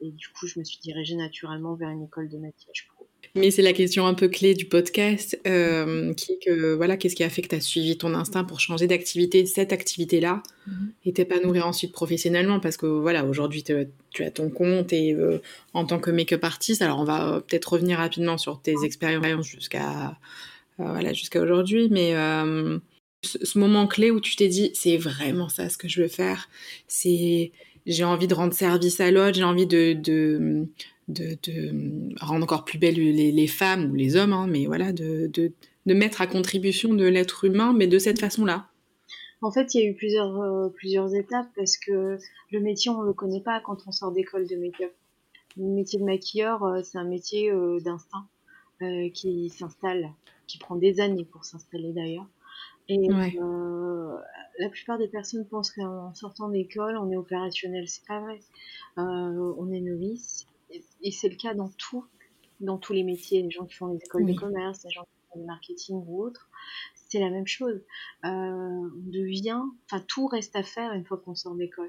et 0.00 0.10
du 0.12 0.28
coup, 0.28 0.46
je 0.46 0.58
me 0.58 0.64
suis 0.64 0.78
dirigée 0.78 1.16
naturellement 1.16 1.74
vers 1.74 1.90
une 1.90 2.04
école 2.04 2.28
de 2.28 2.38
maquillage 2.38 2.88
pro. 2.94 3.08
Mais 3.34 3.50
c'est 3.50 3.62
la 3.62 3.72
question 3.72 4.06
un 4.06 4.12
peu 4.12 4.28
clé 4.28 4.54
du 4.54 4.66
podcast, 4.66 5.40
euh, 5.46 6.12
qui 6.14 6.32
est 6.32 6.44
que 6.44 6.74
voilà, 6.74 6.98
qu'est-ce 6.98 7.16
qui 7.16 7.24
a 7.24 7.30
fait 7.30 7.40
que 7.40 7.48
tu 7.48 7.54
as 7.54 7.60
suivi 7.60 7.96
ton 7.96 8.14
instinct 8.14 8.44
pour 8.44 8.60
changer 8.60 8.86
d'activité, 8.86 9.46
cette 9.46 9.72
activité-là, 9.72 10.42
mm-hmm. 10.68 10.72
et 11.06 11.12
t'épanouir 11.14 11.66
ensuite 11.66 11.92
professionnellement? 11.92 12.60
Parce 12.60 12.76
que 12.76 12.86
voilà, 12.86 13.24
aujourd'hui, 13.24 13.64
tu 13.64 14.22
as 14.22 14.30
ton 14.30 14.50
compte 14.50 14.92
et 14.92 15.14
euh, 15.14 15.40
en 15.72 15.86
tant 15.86 15.98
que 15.98 16.10
make-up 16.10 16.44
artiste, 16.44 16.82
alors 16.82 17.00
on 17.00 17.04
va 17.04 17.42
peut-être 17.46 17.72
revenir 17.72 17.98
rapidement 17.98 18.36
sur 18.36 18.60
tes 18.60 18.74
expériences 18.84 19.46
jusqu'à 19.46 20.18
euh, 20.80 20.84
voilà, 20.84 21.14
jusqu'à 21.14 21.40
aujourd'hui, 21.40 21.88
mais 21.90 22.12
ce, 23.24 23.58
moment 23.58 23.86
clé 23.86 24.10
où 24.10 24.20
tu 24.20 24.36
t'es 24.36 24.48
dit, 24.48 24.72
c'est 24.74 24.98
vraiment 24.98 25.48
ça 25.48 25.70
ce 25.70 25.78
que 25.78 25.88
je 25.88 26.02
veux 26.02 26.08
faire, 26.08 26.50
c'est 26.86 27.52
j'ai 27.86 28.04
envie 28.04 28.26
de 28.26 28.34
rendre 28.34 28.52
service 28.52 29.00
à 29.00 29.10
l'autre, 29.10 29.36
j'ai 29.36 29.44
envie 29.44 29.66
de, 29.66 29.92
de 29.94 30.66
de, 31.08 31.36
de, 31.42 32.14
rendre 32.20 32.44
encore 32.44 32.64
plus 32.64 32.78
belles 32.78 32.94
les, 32.94 33.46
femmes 33.46 33.90
ou 33.90 33.94
les 33.94 34.16
hommes, 34.16 34.32
hein, 34.32 34.46
mais 34.48 34.66
voilà, 34.66 34.92
de, 34.92 35.26
de, 35.26 35.52
de, 35.86 35.94
mettre 35.94 36.20
à 36.20 36.26
contribution 36.26 36.94
de 36.94 37.04
l'être 37.04 37.44
humain, 37.44 37.72
mais 37.76 37.86
de 37.86 37.98
cette 37.98 38.20
façon-là. 38.20 38.68
En 39.42 39.50
fait, 39.50 39.74
il 39.74 39.80
y 39.80 39.84
a 39.84 39.90
eu 39.90 39.94
plusieurs, 39.94 40.40
euh, 40.40 40.68
plusieurs 40.68 41.14
étapes 41.14 41.48
parce 41.56 41.76
que 41.76 42.16
le 42.52 42.60
métier, 42.60 42.90
on 42.92 43.02
ne 43.02 43.06
le 43.06 43.12
connaît 43.12 43.40
pas 43.40 43.60
quand 43.60 43.78
on 43.86 43.92
sort 43.92 44.12
d'école 44.12 44.46
de 44.46 44.54
make-up. 44.56 44.92
Le 45.56 45.64
métier 45.64 45.98
de 45.98 46.04
maquilleur, 46.04 46.62
euh, 46.62 46.80
c'est 46.82 46.96
un 46.98 47.04
métier 47.04 47.50
euh, 47.50 47.80
d'instinct 47.80 48.26
qui 49.14 49.48
s'installe, 49.48 50.10
qui 50.48 50.58
prend 50.58 50.74
des 50.74 50.98
années 50.98 51.24
pour 51.24 51.44
s'installer 51.44 51.92
d'ailleurs. 51.92 52.26
Et 52.88 52.98
la 53.06 54.68
plupart 54.70 54.98
des 54.98 55.06
personnes 55.06 55.46
pensent 55.46 55.70
qu'en 55.70 56.12
sortant 56.14 56.48
d'école, 56.48 56.96
on 56.96 57.08
est 57.12 57.16
opérationnel. 57.16 57.86
C'est 57.86 58.04
pas 58.06 58.18
vrai. 58.18 58.40
on 58.96 59.70
est 59.70 59.80
novice 59.80 60.48
et 61.02 61.10
c'est 61.10 61.28
le 61.28 61.36
cas 61.36 61.54
dans 61.54 61.70
tout, 61.70 62.04
dans 62.60 62.78
tous 62.78 62.92
les 62.92 63.02
métiers, 63.02 63.42
les 63.42 63.50
gens 63.50 63.66
qui 63.66 63.74
font 63.74 63.88
les 63.88 63.98
écoles 63.98 64.26
de 64.26 64.34
commerce, 64.34 64.84
les 64.84 64.90
gens 64.90 65.02
qui 65.02 65.32
font 65.32 65.40
du 65.40 65.46
marketing 65.46 66.04
ou 66.06 66.22
autres, 66.22 66.48
c'est 67.12 67.20
la 67.20 67.28
même 67.28 67.46
chose. 67.46 67.82
Euh, 68.24 68.28
on 68.28 69.10
devient, 69.10 69.60
enfin 69.84 70.02
tout 70.08 70.26
reste 70.26 70.56
à 70.56 70.62
faire 70.62 70.92
une 70.92 71.04
fois 71.04 71.18
qu'on 71.18 71.34
sort 71.34 71.54
d'école, 71.54 71.88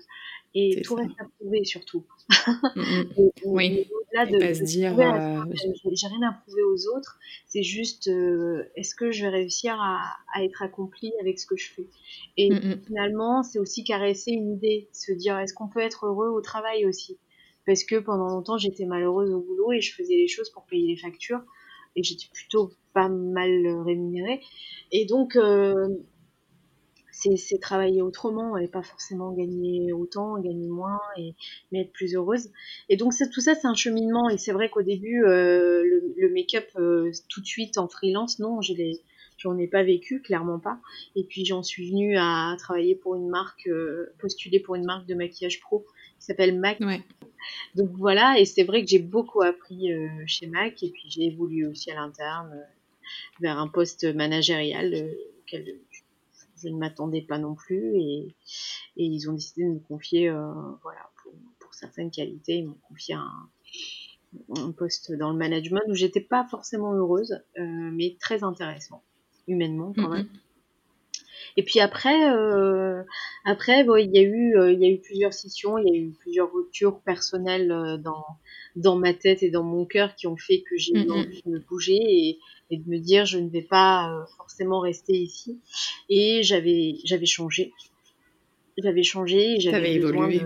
et 0.53 0.81
tout 0.81 0.95
reste 0.95 1.15
à 1.19 1.25
prouver 1.39 1.63
surtout. 1.63 2.03
Mm, 2.75 3.03
mm. 3.17 3.29
oui. 3.45 3.87
Au-delà 3.91 4.25
de, 4.25 4.53
se 4.53 4.63
dire, 4.63 4.97
euh, 4.99 5.43
j'ai 5.91 6.07
rien 6.07 6.27
à 6.27 6.33
prouver 6.33 6.63
aux 6.63 6.87
autres. 6.95 7.19
C'est 7.47 7.63
juste, 7.63 8.07
euh, 8.07 8.63
est-ce 8.75 8.95
que 8.95 9.11
je 9.11 9.23
vais 9.23 9.29
réussir 9.29 9.75
à, 9.79 10.01
être 10.41 10.61
accompli 10.61 11.13
avec 11.21 11.39
ce 11.39 11.45
que 11.45 11.55
je 11.55 11.71
fais? 11.71 11.87
Et 12.37 12.49
mm, 12.49 12.81
finalement, 12.85 13.43
c'est 13.43 13.59
aussi 13.59 13.83
caresser 13.83 14.31
une 14.31 14.53
idée, 14.53 14.89
se 14.91 15.11
dire, 15.11 15.37
est-ce 15.39 15.53
qu'on 15.53 15.67
peut 15.67 15.79
être 15.79 16.05
heureux 16.07 16.29
au 16.29 16.41
travail 16.41 16.85
aussi? 16.85 17.17
Parce 17.65 17.83
que 17.83 17.99
pendant 17.99 18.27
longtemps 18.27 18.57
j'étais 18.57 18.85
malheureuse 18.85 19.31
au 19.31 19.41
boulot 19.41 19.71
et 19.71 19.81
je 19.81 19.93
faisais 19.93 20.15
les 20.15 20.27
choses 20.27 20.49
pour 20.49 20.65
payer 20.65 20.87
les 20.87 20.97
factures 20.97 21.41
et 21.95 22.03
j'étais 22.03 22.27
plutôt 22.33 22.71
pas 22.93 23.09
mal 23.09 23.67
rémunérée 23.85 24.41
et 24.91 25.05
donc 25.05 25.35
euh, 25.35 25.87
c'est 27.11 27.59
travailler 27.59 28.01
autrement 28.01 28.57
et 28.57 28.67
pas 28.67 28.83
forcément 28.83 29.31
gagner 29.31 29.93
autant, 29.93 30.39
gagner 30.39 30.67
moins 30.67 30.99
et 31.17 31.35
mais 31.71 31.81
être 31.81 31.93
plus 31.93 32.15
heureuse. 32.15 32.49
Et 32.89 32.97
donc 32.97 33.13
tout 33.31 33.41
ça 33.41 33.55
c'est 33.55 33.67
un 33.67 33.75
cheminement 33.75 34.29
et 34.29 34.37
c'est 34.37 34.51
vrai 34.51 34.69
qu'au 34.69 34.81
début 34.81 35.23
euh, 35.23 35.83
le, 36.17 36.29
make-up 36.29 36.67
euh, 36.75 37.11
tout 37.29 37.41
de 37.41 37.45
suite 37.45 37.77
en 37.77 37.87
freelance 37.87 38.39
non, 38.39 38.59
j'en 39.37 39.57
ai 39.57 39.67
pas 39.67 39.83
vécu 39.83 40.21
clairement 40.21 40.59
pas. 40.59 40.79
Et 41.15 41.23
puis 41.23 41.45
j'en 41.45 41.63
suis 41.63 41.89
venue 41.89 42.17
à 42.17 42.55
travailler 42.57 42.95
pour 42.95 43.15
une 43.15 43.29
marque, 43.29 43.69
postuler 44.19 44.59
pour 44.59 44.75
une 44.75 44.85
marque 44.85 45.07
de 45.07 45.15
maquillage 45.15 45.61
pro 45.61 45.85
qui 46.23 46.27
s'appelle 46.27 46.57
MAC. 46.57 46.79
Donc 47.75 47.89
voilà, 47.97 48.39
et 48.39 48.45
c'est 48.45 48.63
vrai 48.63 48.81
que 48.81 48.89
j'ai 48.89 48.99
beaucoup 48.99 49.41
appris 49.41 49.91
euh, 49.91 50.07
chez 50.25 50.47
Mac 50.47 50.81
et 50.81 50.89
puis 50.89 51.03
j'ai 51.09 51.25
évolué 51.25 51.65
aussi 51.65 51.91
à 51.91 51.95
l'interne 51.95 52.53
euh, 52.53 52.63
vers 53.41 53.59
un 53.59 53.67
poste 53.67 54.05
managérial 54.15 54.93
euh, 54.93 55.13
auquel 55.41 55.79
je, 56.55 56.69
ne 56.69 56.77
m'attendais 56.77 57.21
pas 57.21 57.37
non 57.37 57.55
plus 57.55 57.97
et, 57.97 58.35
ils 58.95 59.29
ont 59.29 59.33
décidé 59.33 59.65
de 59.65 59.71
me 59.71 59.79
confier, 59.79 60.29
voilà, 60.29 61.09
pour, 61.59 61.73
certaines 61.73 62.11
qualités, 62.11 62.59
ils 62.59 62.67
m'ont 62.67 62.77
confié 62.87 63.15
un, 63.15 64.71
poste 64.77 65.11
dans 65.11 65.31
le 65.31 65.37
management 65.37 65.81
où 65.89 65.95
j'étais 65.95 66.21
pas 66.21 66.45
forcément 66.45 66.93
heureuse, 66.93 67.43
mais 67.57 68.15
très 68.19 68.43
intéressant 68.43 69.03
humainement 69.47 69.91
quand 69.93 70.07
même. 70.07 70.29
Et 71.55 71.63
puis 71.63 71.79
après, 71.79 72.31
euh, 72.31 73.03
après, 73.45 73.83
bon, 73.83 73.95
il 73.95 74.11
y 74.11 74.17
a 74.19 74.21
eu, 74.21 74.57
euh, 74.57 74.71
il 74.71 74.79
y 74.79 74.85
a 74.85 74.89
eu 74.89 74.99
plusieurs 74.99 75.33
scissions, 75.33 75.77
il 75.77 75.87
y 75.87 75.97
a 75.97 75.99
eu 75.99 76.11
plusieurs 76.11 76.51
ruptures 76.51 76.99
personnelles 77.01 77.71
euh, 77.71 77.97
dans 77.97 78.25
dans 78.75 78.95
ma 78.95 79.13
tête 79.13 79.43
et 79.43 79.51
dans 79.51 79.63
mon 79.63 79.85
cœur 79.85 80.15
qui 80.15 80.25
ont 80.27 80.37
fait 80.37 80.61
que 80.61 80.75
j'ai 80.77 80.93
eu 80.93 81.11
envie 81.11 81.43
de 81.45 81.51
me 81.51 81.59
bouger 81.59 81.95
et, 81.95 82.39
et, 82.71 82.77
de 82.77 82.89
me 82.89 82.97
dire 82.97 83.25
je 83.25 83.37
ne 83.37 83.49
vais 83.49 83.61
pas 83.61 84.11
euh, 84.11 84.25
forcément 84.37 84.79
rester 84.79 85.13
ici. 85.13 85.59
Et 86.09 86.41
j'avais 86.43 86.95
j'avais 87.05 87.25
changé, 87.25 87.71
j'avais 88.77 89.03
changé, 89.03 89.59
j'avais 89.59 89.93
évolué. 89.93 90.41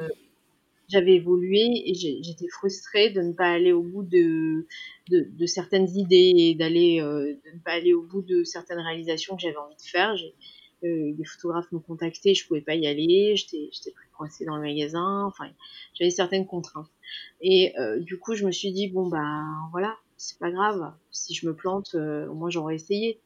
j'avais 0.89 1.15
évolué 1.15 1.83
et 1.85 1.93
j'étais 1.93 2.47
frustrée 2.49 3.11
de 3.11 3.21
ne 3.21 3.33
pas 3.33 3.49
aller 3.49 3.71
au 3.71 3.81
bout 3.81 4.03
de, 4.03 4.65
de, 5.09 5.27
de 5.29 5.45
certaines 5.45 5.89
idées 5.95 6.33
et 6.35 6.55
d'aller 6.55 6.99
euh, 7.01 7.33
de 7.45 7.51
ne 7.53 7.59
pas 7.63 7.73
aller 7.73 7.93
au 7.93 8.01
bout 8.01 8.21
de 8.21 8.43
certaines 8.43 8.79
réalisations 8.79 9.35
que 9.35 9.41
j'avais 9.41 9.57
envie 9.57 9.75
de 9.75 9.89
faire. 9.89 10.15
Euh, 10.83 11.11
des 11.13 11.23
photographes 11.23 11.71
me 11.71 11.79
contactaient, 11.79 12.35
je 12.35 12.47
pouvais 12.47 12.61
pas 12.61 12.75
y 12.75 12.85
aller, 12.85 13.35
j'étais 13.35 13.69
j'étais 13.71 13.91
plus 13.91 14.07
coincée 14.15 14.45
dans 14.45 14.55
le 14.57 14.61
magasin, 14.61 15.23
enfin 15.25 15.49
j'avais 15.95 16.11
certaines 16.11 16.45
contraintes. 16.45 16.91
Et 17.41 17.73
euh, 17.79 17.99
du 17.99 18.19
coup, 18.19 18.35
je 18.35 18.45
me 18.45 18.51
suis 18.51 18.71
dit 18.71 18.87
bon 18.87 19.07
bah 19.07 19.43
voilà, 19.71 19.97
c'est 20.17 20.39
pas 20.39 20.51
grave, 20.51 20.93
si 21.11 21.33
je 21.33 21.47
me 21.47 21.55
plante, 21.55 21.95
euh, 21.95 22.27
au 22.27 22.33
moins 22.33 22.49
j'aurais 22.49 22.75
essayé. 22.75 23.19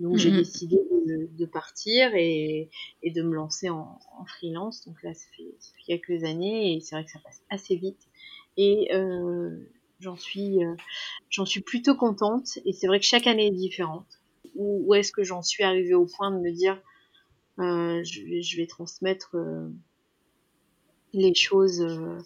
Donc 0.00 0.16
j'ai 0.16 0.30
mhm. 0.30 0.38
décidé 0.38 0.76
de, 1.06 1.28
de, 1.30 1.46
partir 1.46 2.14
et, 2.14 2.70
et 3.02 3.10
de 3.10 3.22
me 3.22 3.34
lancer 3.34 3.68
en, 3.68 3.98
en 4.18 4.24
freelance. 4.24 4.86
Donc 4.86 5.02
là, 5.02 5.14
ça 5.14 5.26
fait, 5.36 5.54
ça 5.60 5.70
fait, 5.76 5.98
quelques 5.98 6.24
années 6.24 6.74
et 6.74 6.80
c'est 6.80 6.94
vrai 6.94 7.04
que 7.04 7.10
ça 7.10 7.20
passe 7.20 7.42
assez 7.50 7.76
vite. 7.76 8.00
Et 8.56 8.88
euh, 8.94 9.56
j'en 10.00 10.16
suis, 10.16 10.64
euh, 10.64 10.74
j'en 11.30 11.44
suis 11.44 11.60
plutôt 11.60 11.94
contente. 11.94 12.58
Et 12.64 12.72
c'est 12.72 12.86
vrai 12.86 12.98
que 12.98 13.06
chaque 13.06 13.26
année 13.26 13.46
est 13.46 13.52
différente. 13.52 14.06
Où, 14.56 14.84
où 14.86 14.94
est-ce 14.94 15.12
que 15.12 15.22
j'en 15.22 15.42
suis 15.42 15.64
arrivée 15.64 15.94
au 15.94 16.06
point 16.06 16.30
de 16.30 16.38
me 16.38 16.50
dire 16.50 16.80
euh, 17.60 18.04
je, 18.04 18.56
vais 18.56 18.66
transmettre 18.66 19.34
euh, 19.34 19.68
les 21.12 21.34
choses, 21.34 21.80
euh, 21.80 22.18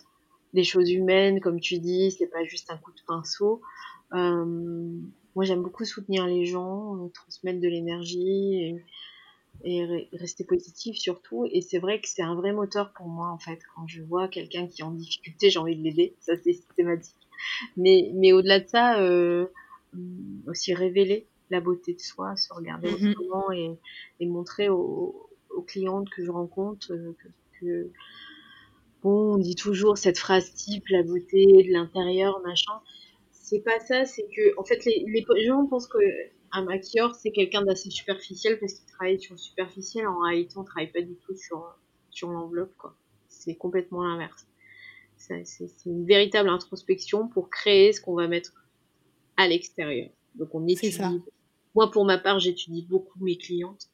les 0.53 0.65
choses 0.65 0.91
humaines, 0.91 1.41
comme 1.41 1.61
tu 1.61 1.79
dis. 1.79 2.11
C'est 2.11 2.27
pas 2.27 2.45
juste 2.45 2.71
un 2.71 2.77
coup 2.77 2.93
de 2.93 3.01
pinceau. 3.07 3.63
moi, 4.13 5.45
j'aime 5.45 5.63
beaucoup 5.63 5.85
soutenir 5.85 6.27
les 6.27 6.45
gens, 6.45 7.09
transmettre 7.15 7.61
de 7.61 7.69
l'énergie 7.69 8.77
et, 9.65 10.07
rester 10.13 10.45
positif 10.45 10.97
surtout. 10.97 11.47
Et 11.51 11.61
c'est 11.63 11.79
vrai 11.79 12.01
que 12.01 12.09
c'est 12.09 12.23
un 12.23 12.35
vrai 12.35 12.53
moteur 12.53 12.93
pour 12.93 13.07
moi 13.07 13.29
en 13.29 13.39
fait. 13.39 13.61
Quand 13.75 13.87
je 13.87 14.03
vois 14.03 14.29
quelqu'un 14.29 14.67
qui 14.67 14.83
est 14.83 14.85
en 14.85 14.91
difficulté, 14.91 15.51
j'ai 15.51 15.59
envie 15.59 15.77
de 15.77 15.83
l'aider. 15.83 16.15
Ça 16.21 16.35
c'est 16.37 16.53
systématique. 16.53 17.17
Mais, 17.77 18.33
au-delà 18.33 18.61
de 18.61 18.69
ça, 18.69 18.99
aussi 20.47 20.75
révéler 20.75 21.27
la 21.51 21.61
beauté 21.61 21.95
de 21.95 22.01
soi, 22.01 22.37
se 22.37 22.53
regarder 22.53 22.91
mm 22.91 23.11
autrement 23.11 23.53
et, 23.53 23.79
et 24.21 24.27
montrer 24.27 24.69
aux, 24.69 25.31
aux, 25.51 25.63
clientes 25.63 26.09
que 26.11 26.25
je 26.25 26.31
rencontre 26.31 26.93
euh, 26.93 27.15
que, 27.61 27.91
bon, 29.03 29.35
on 29.35 29.39
dit 29.39 29.55
toujours 29.55 29.99
cette 29.99 30.19
phrase 30.19 30.53
type, 30.55 30.89
la 30.89 31.03
beauté 31.03 31.47
de 31.47 31.73
l'intérieur, 31.73 32.41
machin. 32.43 32.81
C'est 33.31 33.61
pas 33.61 33.81
ça, 33.81 34.05
c'est 34.05 34.27
que, 34.35 34.59
en 34.59 34.65
fait, 34.65 34.85
les, 34.85 35.05
les 35.07 35.45
gens 35.45 35.67
pensent 35.67 35.89
que 35.89 35.99
un 36.53 36.65
maquilleur, 36.65 37.15
c'est 37.15 37.31
quelqu'un 37.31 37.63
d'assez 37.63 37.91
superficiel 37.91 38.59
parce 38.59 38.75
qu'il 38.75 38.87
travaille 38.87 39.21
sur 39.21 39.35
le 39.35 39.39
superficiel. 39.39 40.07
En 40.07 40.21
réalité, 40.21 40.55
on 40.59 40.65
travaille 40.65 40.93
pas 40.93 41.01
du 41.01 41.15
tout 41.17 41.35
sur, 41.35 41.77
sur 42.11 42.29
l'enveloppe, 42.29 42.77
quoi. 42.77 42.95
C'est 43.29 43.55
complètement 43.55 44.05
l'inverse. 44.05 44.47
C'est 45.17 45.69
une 45.87 46.05
véritable 46.05 46.49
introspection 46.49 47.29
pour 47.29 47.49
créer 47.49 47.93
ce 47.93 48.01
qu'on 48.01 48.15
va 48.15 48.29
mettre 48.29 48.53
à 49.37 49.49
l'extérieur. 49.49 50.11
Donc 50.35 50.55
on 50.55 50.67
étudie 50.67 50.93
ça. 50.93 51.13
Moi, 51.75 51.91
pour 51.91 52.05
ma 52.05 52.19
part, 52.19 52.39
j'étudie 52.39 52.87
beaucoup 52.89 53.19
mes 53.25 53.37
clientes. 53.37 53.89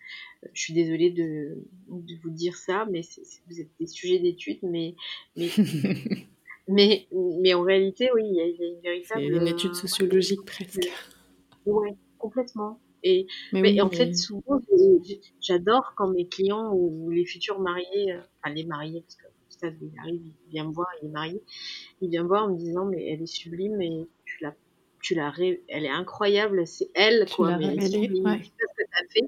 Euh, 0.44 0.48
je 0.52 0.60
suis 0.60 0.74
désolée 0.74 1.10
de, 1.10 1.64
de 1.88 2.14
vous 2.22 2.30
dire 2.30 2.56
ça, 2.56 2.86
mais 2.90 3.02
vous 3.48 3.60
êtes 3.60 3.70
des 3.78 3.86
sujets 3.86 4.18
d'études, 4.18 4.58
mais, 4.62 4.96
mais, 5.36 5.48
mais, 6.68 7.08
mais, 7.12 7.54
en 7.54 7.62
réalité, 7.62 8.10
oui, 8.14 8.22
il 8.26 8.34
y, 8.34 8.40
a, 8.40 8.46
une 8.46 8.80
véritable. 8.80 9.20
C'est 9.20 9.26
une 9.26 9.46
étude 9.46 9.74
sociologique 9.74 10.44
presque. 10.44 10.88
Oui, 11.66 11.90
complètement. 12.18 12.80
Et, 13.04 13.28
mais, 13.52 13.80
en 13.80 13.90
fait, 13.90 14.12
souvent, 14.14 14.60
j'adore 15.40 15.94
quand 15.96 16.08
mes 16.08 16.26
clients 16.26 16.72
ou 16.74 17.10
les 17.10 17.24
futurs 17.24 17.60
mariés, 17.60 18.12
euh, 18.12 18.20
enfin 18.42 18.52
les 18.52 18.64
mariés, 18.64 19.02
parce 19.02 19.16
que 19.16 19.28
il 19.80 19.98
arrive, 20.00 20.20
il 20.24 20.50
vient 20.50 20.64
me 20.64 20.72
voir, 20.72 20.88
il 21.00 21.06
est 21.06 21.12
marié, 21.12 21.42
il 22.00 22.10
vient 22.10 22.24
me 22.24 22.28
voir 22.28 22.46
en 22.46 22.52
me 22.52 22.58
disant, 22.58 22.86
mais 22.86 23.04
elle 23.08 23.22
est 23.22 23.26
sublime 23.26 23.80
et 23.80 24.08
tu 25.08 25.14
l'as 25.14 25.32
tu 25.34 25.62
elle 25.68 25.86
est 25.86 25.90
incroyable, 25.90 26.66
c'est 26.66 26.90
elle, 26.94 27.26
quoi. 27.34 27.56
Mais 27.56 27.80
ce 27.80 27.96
que 27.96 28.48
fait. 29.10 29.24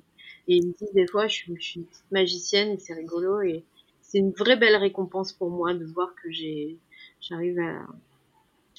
Et 0.49 0.57
ils 0.57 0.67
me 0.67 0.73
disent 0.73 0.93
des 0.93 1.07
fois, 1.07 1.27
je 1.27 1.35
suis, 1.35 1.57
je 1.57 1.63
suis 1.63 1.81
une 1.81 1.87
petite 1.87 2.11
magicienne 2.11 2.73
et 2.73 2.79
c'est 2.79 2.93
rigolo. 2.93 3.41
Et 3.41 3.65
c'est 4.03 4.19
une 4.19 4.33
vraie 4.33 4.57
belle 4.57 4.77
récompense 4.77 5.33
pour 5.33 5.49
moi 5.49 5.73
de 5.73 5.87
voir 5.87 6.15
que 6.23 6.31
j'ai, 6.31 6.77
j'arrive 7.21 7.59
à 7.61 7.87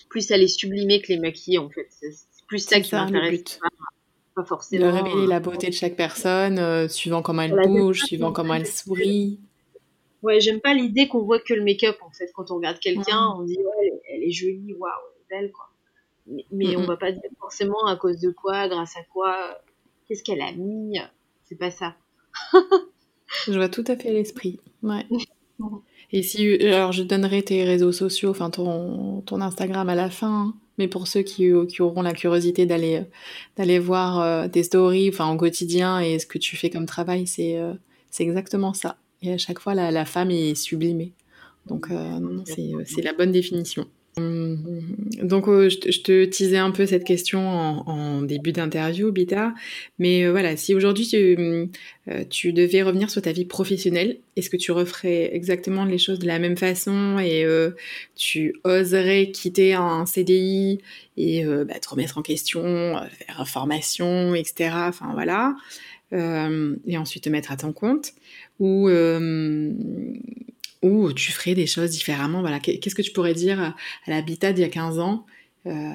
plus 0.10 0.32
à 0.32 0.38
les 0.38 0.48
sublimer 0.48 1.02
que 1.02 1.08
les 1.08 1.20
maquiller 1.20 1.58
en 1.58 1.70
fait. 1.70 1.88
C'est 1.90 2.12
plus 2.48 2.60
ça 2.60 2.80
qui 2.80 2.94
m'intéresse. 2.94 3.60
Pas, 4.36 4.44
forcément. 4.44 4.86
De 4.86 4.92
révéler 4.92 5.28
la 5.28 5.40
beauté 5.40 5.68
de 5.68 5.74
chaque 5.74 5.96
personne, 5.96 6.60
euh, 6.60 6.88
suivant 6.88 7.22
comment 7.22 7.42
elle 7.42 7.56
bouge, 7.66 8.04
suivant 8.04 8.32
comment 8.32 8.54
elle 8.54 8.68
sourit. 8.68 9.40
Ouais, 10.22 10.40
j'aime 10.40 10.62
pas 10.62 10.76
l'idée 10.76 11.08
qu'on 11.08 11.24
voit 11.24 11.40
que 11.40 11.54
le 11.54 11.64
make-up 11.64 11.98
en 12.02 12.12
fait. 12.12 12.32
Quand 12.34 12.52
on 12.52 12.56
regarde 12.58 12.80
quelqu'un, 12.80 13.34
on 13.38 13.42
dit 13.42 13.58
ouais, 13.58 14.02
elle 14.14 14.24
est 14.24 14.32
jolie, 14.32 14.74
waouh, 14.74 14.92
elle 15.30 15.40
belle 15.40 15.52
quoi. 15.52 15.71
Mais, 16.32 16.46
mais 16.52 16.76
on 16.78 16.84
va 16.84 16.98
pas 16.98 17.12
dire 17.12 17.22
forcément 17.40 17.86
à 17.86 17.96
cause 17.96 18.20
de 18.20 18.32
quoi, 18.32 18.68
grâce 18.68 18.96
à 18.98 19.04
quoi, 19.12 19.62
qu'est-ce 20.08 20.24
qu'elle 20.24 20.42
a 20.42 20.52
mis. 20.52 21.00
C'est 21.44 21.58
pas 21.58 21.72
ça. 21.72 21.96
je 23.48 23.54
vois 23.54 23.70
tout 23.70 23.84
à 23.88 23.96
fait 23.96 24.12
l'esprit. 24.12 24.60
Ouais. 24.84 25.06
Et 26.14 26.24
si, 26.24 26.56
alors 26.66 26.92
je 26.92 27.04
donnerai 27.04 27.42
tes 27.42 27.64
réseaux 27.64 27.92
sociaux, 27.94 28.32
enfin 28.32 28.50
ton, 28.50 29.22
ton 29.22 29.40
Instagram 29.40 29.88
à 29.88 29.96
la 29.96 30.10
fin, 30.10 30.48
hein. 30.48 30.54
mais 30.78 30.90
pour 30.90 31.08
ceux 31.08 31.22
qui, 31.22 31.52
qui, 31.70 31.82
auront 31.82 32.02
la 32.02 32.14
curiosité 32.14 32.66
d'aller 32.66 33.04
d'aller 33.56 33.80
voir 33.80 34.20
euh, 34.20 34.48
tes 34.50 34.64
stories, 34.64 35.10
enfin 35.10 35.32
au 35.32 35.38
quotidien 35.38 36.02
et 36.02 36.20
ce 36.20 36.26
que 36.26 36.38
tu 36.38 36.58
fais 36.58 36.70
comme 36.70 36.86
travail, 36.86 37.28
c'est 37.28 37.58
euh, 37.58 37.74
c'est 38.10 38.24
exactement 38.24 38.74
ça. 38.74 38.98
Et 39.22 39.32
à 39.32 39.38
chaque 39.38 39.60
fois, 39.60 39.74
la, 39.74 39.92
la 39.92 40.04
femme 40.04 40.32
est 40.32 40.56
sublimée. 40.56 41.14
Donc 41.66 41.90
euh, 41.92 42.20
c'est 42.46 43.02
la 43.02 43.14
bonne 43.14 43.32
définition. 43.32 43.88
Hum, 44.18 44.58
donc, 45.24 45.48
euh, 45.48 45.70
je, 45.70 46.02
te 46.02 46.26
teasais 46.26 46.58
un 46.58 46.72
peu 46.72 46.86
cette 46.86 47.06
question 47.06 47.40
en, 47.48 48.22
début 48.22 48.52
d'interview, 48.52 49.12
Bita. 49.12 49.54
Mais 50.00 50.26
euh, 50.26 50.32
voilà, 50.32 50.58
si 50.58 50.76
aujourd'hui 50.76 51.08
tu, 51.08 51.70
euh, 52.10 52.24
tu, 52.30 52.52
devais 52.52 52.82
revenir 52.82 53.10
sur 53.10 53.22
ta 53.22 53.32
vie 53.32 53.46
professionnelle, 53.46 54.20
est-ce 54.36 54.50
que 54.50 54.58
tu 54.58 54.74
referais 54.74 55.34
exactement 55.34 55.86
les 55.86 55.98
choses 55.98 56.20
de 56.20 56.28
la 56.28 56.40
même 56.40 56.58
façon 56.58 57.20
et 57.20 57.46
tu 58.16 58.54
oserais 58.64 59.32
quitter 59.32 59.74
un 59.74 60.06
CDI 60.06 60.80
et 61.18 61.46
bah, 61.46 61.80
te 61.80 61.90
remettre 61.90 62.18
en 62.18 62.22
question, 62.22 62.96
faire 63.26 63.48
formation, 63.48 64.36
etc. 64.36 64.72
Enfin 64.88 65.12
voilà. 65.14 65.56
et 66.12 66.98
ensuite 66.98 67.24
te 67.24 67.30
mettre 67.30 67.52
à 67.52 67.58
ton 67.58 67.72
compte 67.74 68.14
ou 68.60 68.90
ou 70.82 71.14
tu 71.14 71.32
ferais 71.32 71.54
des 71.54 71.68
choses 71.68 71.92
différemment. 71.92 72.42
Voilà, 72.42 72.60
qu'est-ce 72.60 72.96
que 72.96 73.02
tu 73.02 73.12
pourrais 73.12 73.34
dire 73.34 73.60
à, 73.60 73.76
l'habitat 74.08 74.54
d'il 74.54 74.62
y 74.62 74.66
a 74.66 74.70
15 74.70 75.00
ans 75.00 75.26
euh, 75.66 75.92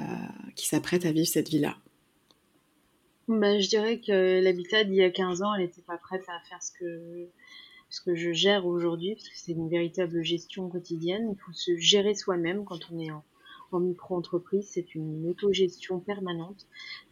qui 0.54 0.66
s'apprête 0.66 1.04
à 1.04 1.12
vivre 1.12 1.26
cette 1.26 1.48
vie-là? 1.48 1.76
Bah, 3.28 3.58
Je 3.58 3.68
dirais 3.68 4.00
que 4.00 4.40
l'habitat 4.42 4.84
d'il 4.84 4.96
y 4.96 5.02
a 5.02 5.10
15 5.10 5.42
ans, 5.42 5.54
elle 5.54 5.62
n'était 5.62 5.82
pas 5.82 5.98
prête 5.98 6.24
à 6.28 6.40
faire 6.48 6.62
ce 6.62 6.70
que, 6.72 7.28
ce 7.90 8.00
que 8.00 8.14
je 8.14 8.32
gère 8.32 8.66
aujourd'hui, 8.66 9.14
parce 9.14 9.28
que 9.28 9.36
c'est 9.36 9.52
une 9.52 9.68
véritable 9.68 10.22
gestion 10.22 10.68
quotidienne. 10.68 11.32
Il 11.32 11.40
faut 11.40 11.52
se 11.52 11.76
gérer 11.76 12.14
soi-même 12.14 12.64
quand 12.64 12.78
on 12.92 13.00
est 13.00 13.10
en, 13.10 13.24
micro-entreprise, 13.78 14.66
c'est 14.70 14.94
une 14.94 15.28
autogestion 15.28 16.00
permanente, 16.00 16.66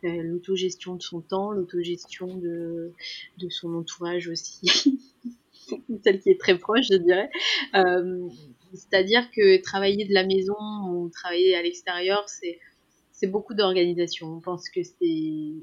euh, 0.05 0.23
l'autogestion 0.23 0.95
de 0.95 1.03
son 1.03 1.21
temps, 1.21 1.51
l'autogestion 1.51 2.39
de, 2.39 2.91
de 3.37 3.49
son 3.51 3.75
entourage 3.75 4.29
aussi. 4.29 4.63
celle 6.05 6.21
qui 6.21 6.31
est 6.31 6.41
très 6.41 6.59
proche, 6.59 6.87
je 6.91 6.97
dirais. 6.97 7.31
Euh, 7.75 8.29
c'est-à-dire 8.73 9.31
que 9.31 9.63
travailler 9.63 10.05
de 10.05 10.15
la 10.15 10.25
maison 10.25 10.57
ou 10.89 11.09
travailler 11.11 11.55
à 11.55 11.63
l'extérieur, 11.63 12.27
c'est 12.29 13.27
beaucoup 13.27 13.55
d'organisation. 13.55 14.27
On 14.29 14.41
pense 14.41 14.69
que 14.69 14.83
c'est 14.83 15.55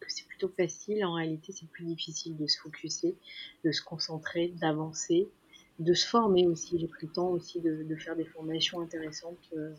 que 0.00 0.06
c'est 0.08 0.26
plutôt 0.26 0.48
facile. 0.48 1.04
En 1.04 1.14
réalité, 1.14 1.52
c'est 1.52 1.68
plus 1.68 1.84
difficile 1.84 2.36
de 2.36 2.46
se 2.46 2.58
focuser, 2.58 3.14
de 3.64 3.72
se 3.72 3.82
concentrer, 3.82 4.52
d'avancer, 4.60 5.28
de 5.78 5.94
se 5.94 6.06
former 6.06 6.46
aussi. 6.46 6.78
J'ai 6.78 6.88
pris 6.88 7.06
le 7.06 7.12
temps 7.12 7.30
aussi 7.30 7.60
de, 7.60 7.82
de 7.84 7.96
faire 7.96 8.16
des 8.16 8.24
formations 8.24 8.80
intéressantes 8.80 9.50
euh, 9.56 9.74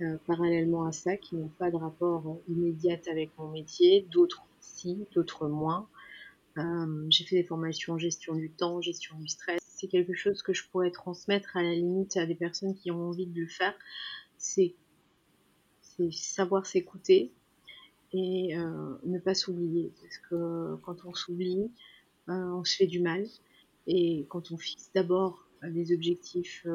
euh, 0.00 0.16
parallèlement 0.26 0.86
à 0.86 0.92
ça, 0.92 1.16
qui 1.16 1.36
n'ont 1.36 1.50
pas 1.58 1.70
de 1.70 1.76
rapport 1.76 2.38
immédiat 2.48 2.98
avec 3.10 3.30
mon 3.38 3.48
métier. 3.48 4.06
D'autres 4.10 4.44
si, 4.60 5.06
d'autres 5.14 5.48
moins. 5.48 5.88
Euh, 6.58 7.06
j'ai 7.08 7.24
fait 7.24 7.36
des 7.36 7.44
formations 7.44 7.98
gestion 7.98 8.34
du 8.34 8.50
temps, 8.50 8.80
gestion 8.80 9.18
du 9.18 9.28
stress. 9.28 9.60
C'est 9.62 9.88
quelque 9.88 10.14
chose 10.14 10.42
que 10.42 10.52
je 10.52 10.68
pourrais 10.68 10.90
transmettre 10.90 11.56
à 11.56 11.62
la 11.62 11.74
limite 11.74 12.16
à 12.16 12.26
des 12.26 12.34
personnes 12.34 12.74
qui 12.74 12.90
ont 12.90 13.08
envie 13.08 13.26
de 13.26 13.40
le 13.40 13.46
faire. 13.46 13.74
C'est 14.36 14.74
savoir 16.10 16.66
s'écouter 16.66 17.32
et 18.12 18.56
euh, 18.56 18.94
ne 19.04 19.18
pas 19.18 19.34
s'oublier. 19.34 19.92
Parce 20.02 20.18
que 20.18 20.76
quand 20.82 21.04
on 21.04 21.14
s'oublie, 21.14 21.70
euh, 22.28 22.32
on 22.32 22.64
se 22.64 22.76
fait 22.76 22.86
du 22.86 23.00
mal. 23.00 23.26
Et 23.86 24.26
quand 24.28 24.52
on 24.52 24.58
fixe 24.58 24.90
d'abord 24.94 25.46
des 25.62 25.92
objectifs 25.92 26.66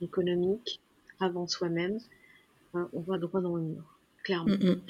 économiques 0.00 0.80
avant 1.20 1.46
soi-même, 1.46 1.98
on 2.74 3.00
va 3.00 3.18
droit 3.18 3.40
dans 3.40 3.56
le 3.56 3.62
mur, 3.62 3.97
clairement. 4.28 4.56
Mm, 4.56 4.70
mm 4.70 4.80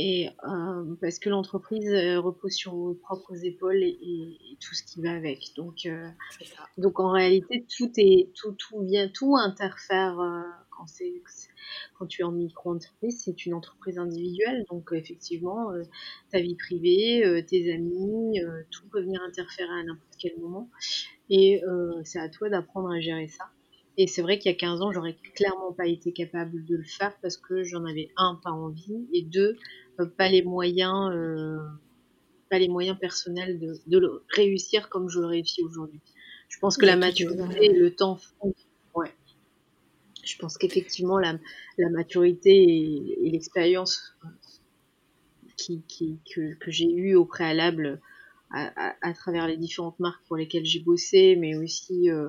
et 0.00 0.28
euh, 0.44 0.94
parce 1.00 1.18
que 1.18 1.28
l'entreprise 1.28 1.90
euh, 1.90 2.20
repose 2.20 2.52
sur 2.52 2.72
vos 2.72 2.94
propres 2.94 3.44
épaules 3.44 3.82
et, 3.82 4.38
tout 4.60 4.74
ce 4.74 4.84
qui 4.84 5.02
va 5.02 5.12
avec. 5.12 5.52
Donc, 5.56 5.86
euh, 5.86 6.08
donc 6.76 7.00
en 7.00 7.10
réalité, 7.10 7.66
tout 7.76 7.90
est 7.96 8.30
tout 8.34 8.52
tout 8.52 8.82
vient 8.82 9.08
tout 9.08 9.36
interfère 9.36 10.16
quand 10.70 10.86
c'est 10.86 11.22
quand 11.98 12.06
tu 12.06 12.22
es 12.22 12.24
en 12.24 12.32
micro-entreprise, 12.32 13.22
c'est 13.24 13.44
une 13.44 13.54
entreprise 13.54 13.98
individuelle. 13.98 14.64
Donc 14.70 14.90
effectivement, 14.92 15.72
ta 16.30 16.40
vie 16.40 16.56
privée, 16.56 17.44
tes 17.48 17.72
amis, 17.72 18.40
tout 18.70 18.88
peut 18.90 19.00
venir 19.00 19.20
interférer 19.22 19.80
à 19.80 19.82
n'importe 19.84 20.14
quel 20.18 20.38
moment. 20.38 20.70
Et 21.30 21.60
c'est 22.04 22.20
à 22.20 22.28
toi 22.28 22.48
d'apprendre 22.50 22.90
à 22.90 23.00
gérer 23.00 23.28
ça. 23.28 23.50
Et 24.00 24.06
c'est 24.06 24.22
vrai 24.22 24.38
qu'il 24.38 24.52
y 24.52 24.54
a 24.54 24.56
15 24.56 24.80
ans, 24.80 24.92
j'aurais 24.92 25.16
clairement 25.34 25.72
pas 25.72 25.88
été 25.88 26.12
capable 26.12 26.64
de 26.64 26.76
le 26.76 26.84
faire 26.84 27.18
parce 27.20 27.36
que 27.36 27.64
j'en 27.64 27.84
avais 27.84 28.10
un, 28.16 28.36
pas 28.36 28.52
envie, 28.52 29.08
et 29.12 29.22
deux, 29.22 29.56
euh, 29.98 30.06
pas 30.06 30.28
les 30.28 30.42
moyens, 30.42 31.10
euh, 31.12 31.58
pas 32.48 32.60
les 32.60 32.68
moyens 32.68 32.96
personnels 32.96 33.58
de, 33.58 33.74
de, 33.88 33.98
le 33.98 34.22
réussir 34.28 34.88
comme 34.88 35.08
je 35.08 35.18
le 35.18 35.26
réussis 35.26 35.64
aujourd'hui. 35.64 36.00
Je 36.48 36.60
pense 36.60 36.76
que 36.76 36.86
la 36.86 36.94
maturité 36.94 37.42
et 37.60 37.72
le 37.72 37.92
temps 37.92 38.16
font. 38.16 38.54
Ouais. 38.94 39.12
Je 40.24 40.38
pense 40.38 40.56
qu'effectivement, 40.56 41.18
la, 41.18 41.36
la, 41.76 41.90
maturité 41.90 42.50
et, 42.50 43.26
et 43.26 43.30
l'expérience 43.30 44.14
qui, 45.56 45.82
qui, 45.88 46.20
que, 46.32 46.54
que 46.54 46.70
j'ai 46.70 46.88
eue 46.88 47.16
au 47.16 47.24
préalable 47.24 48.00
à, 48.50 48.90
à, 48.90 48.94
à, 49.02 49.12
travers 49.12 49.48
les 49.48 49.56
différentes 49.56 49.98
marques 49.98 50.24
pour 50.28 50.36
lesquelles 50.36 50.64
j'ai 50.64 50.80
bossé, 50.80 51.34
mais 51.34 51.56
aussi 51.56 52.10
euh, 52.10 52.28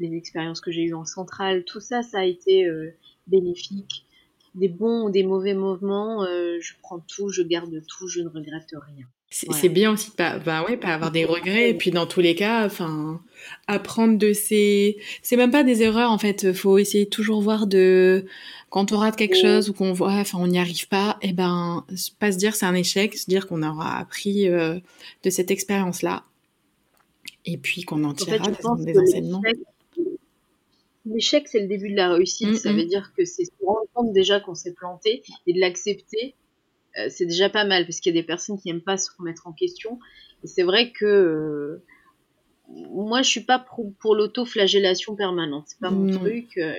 les 0.00 0.16
expériences 0.16 0.60
que 0.60 0.72
j'ai 0.72 0.82
eues 0.82 0.94
en 0.94 1.04
centrale, 1.04 1.64
tout 1.64 1.80
ça, 1.80 2.02
ça 2.02 2.20
a 2.20 2.24
été 2.24 2.64
euh, 2.66 2.90
bénéfique. 3.26 4.06
Des 4.54 4.68
bons 4.68 5.04
ou 5.06 5.10
des 5.10 5.22
mauvais 5.22 5.54
moments, 5.54 6.24
euh, 6.24 6.58
je 6.60 6.72
prends 6.82 6.98
tout, 6.98 7.28
je 7.28 7.42
garde 7.42 7.82
tout, 7.86 8.08
je 8.08 8.20
ne 8.20 8.28
regrette 8.28 8.70
rien. 8.72 9.06
C'est 9.32 9.68
bien 9.68 9.92
aussi 9.92 10.10
de 10.10 10.16
pas, 10.16 10.40
bah 10.40 10.64
ouais, 10.64 10.76
pas 10.76 10.88
avoir 10.88 11.12
des 11.12 11.24
regrets. 11.24 11.70
Et 11.70 11.74
puis 11.74 11.92
dans 11.92 12.06
tous 12.06 12.18
les 12.18 12.34
cas, 12.34 12.66
enfin, 12.66 13.22
apprendre 13.68 14.18
de 14.18 14.32
ces, 14.32 14.96
c'est 15.22 15.36
même 15.36 15.52
pas 15.52 15.62
des 15.62 15.82
erreurs 15.82 16.10
en 16.10 16.18
fait. 16.18 16.52
Faut 16.52 16.78
essayer 16.78 17.04
de 17.04 17.10
toujours 17.10 17.40
voir 17.40 17.68
de 17.68 18.24
quand 18.70 18.90
on 18.90 18.98
rate 18.98 19.14
quelque 19.14 19.36
chose 19.36 19.70
ou 19.70 19.72
qu'on 19.72 19.92
voit, 19.92 20.14
enfin, 20.14 20.38
on 20.40 20.48
n'y 20.48 20.58
arrive 20.58 20.88
pas. 20.88 21.16
Et 21.22 21.28
eh 21.28 21.32
ben, 21.32 21.86
pas 22.18 22.32
se 22.32 22.38
dire 22.38 22.56
c'est 22.56 22.66
un 22.66 22.74
échec, 22.74 23.16
se 23.16 23.30
dire 23.30 23.46
qu'on 23.46 23.62
aura 23.62 23.98
appris 23.98 24.48
euh, 24.48 24.80
de 25.22 25.30
cette 25.30 25.52
expérience 25.52 26.02
là. 26.02 26.24
Et 27.46 27.56
puis 27.56 27.82
qu'on 27.82 28.02
en 28.02 28.14
tirera 28.14 28.50
des 28.50 28.98
enseignements. 28.98 29.42
L'échec, 31.12 31.48
c'est 31.48 31.60
le 31.60 31.66
début 31.66 31.90
de 31.90 31.96
la 31.96 32.12
réussite. 32.12 32.56
Ça 32.56 32.72
veut 32.72 32.84
dire 32.84 33.12
que 33.16 33.24
c'est 33.24 33.44
se 33.44 33.50
rendre 33.64 33.86
compte 33.94 34.12
déjà 34.12 34.40
qu'on 34.40 34.54
s'est 34.54 34.74
planté 34.74 35.22
et 35.46 35.52
de 35.52 35.60
l'accepter. 35.60 36.34
Euh, 36.98 37.06
c'est 37.08 37.26
déjà 37.26 37.48
pas 37.48 37.64
mal 37.64 37.84
parce 37.84 38.00
qu'il 38.00 38.14
y 38.14 38.18
a 38.18 38.20
des 38.20 38.26
personnes 38.26 38.58
qui 38.58 38.68
n'aiment 38.68 38.82
pas 38.82 38.96
se 38.96 39.10
remettre 39.18 39.46
en 39.46 39.52
question. 39.52 39.98
Et 40.42 40.46
c'est 40.46 40.62
vrai 40.62 40.92
que 40.92 41.06
euh, 41.06 41.84
moi, 42.68 43.22
je 43.22 43.28
suis 43.28 43.44
pas 43.44 43.58
pour, 43.58 43.92
pour 44.00 44.14
l'auto-flagellation 44.14 45.16
permanente. 45.16 45.64
C'est 45.68 45.80
pas 45.80 45.90
mon 45.90 46.10
truc. 46.10 46.56
Euh, 46.58 46.74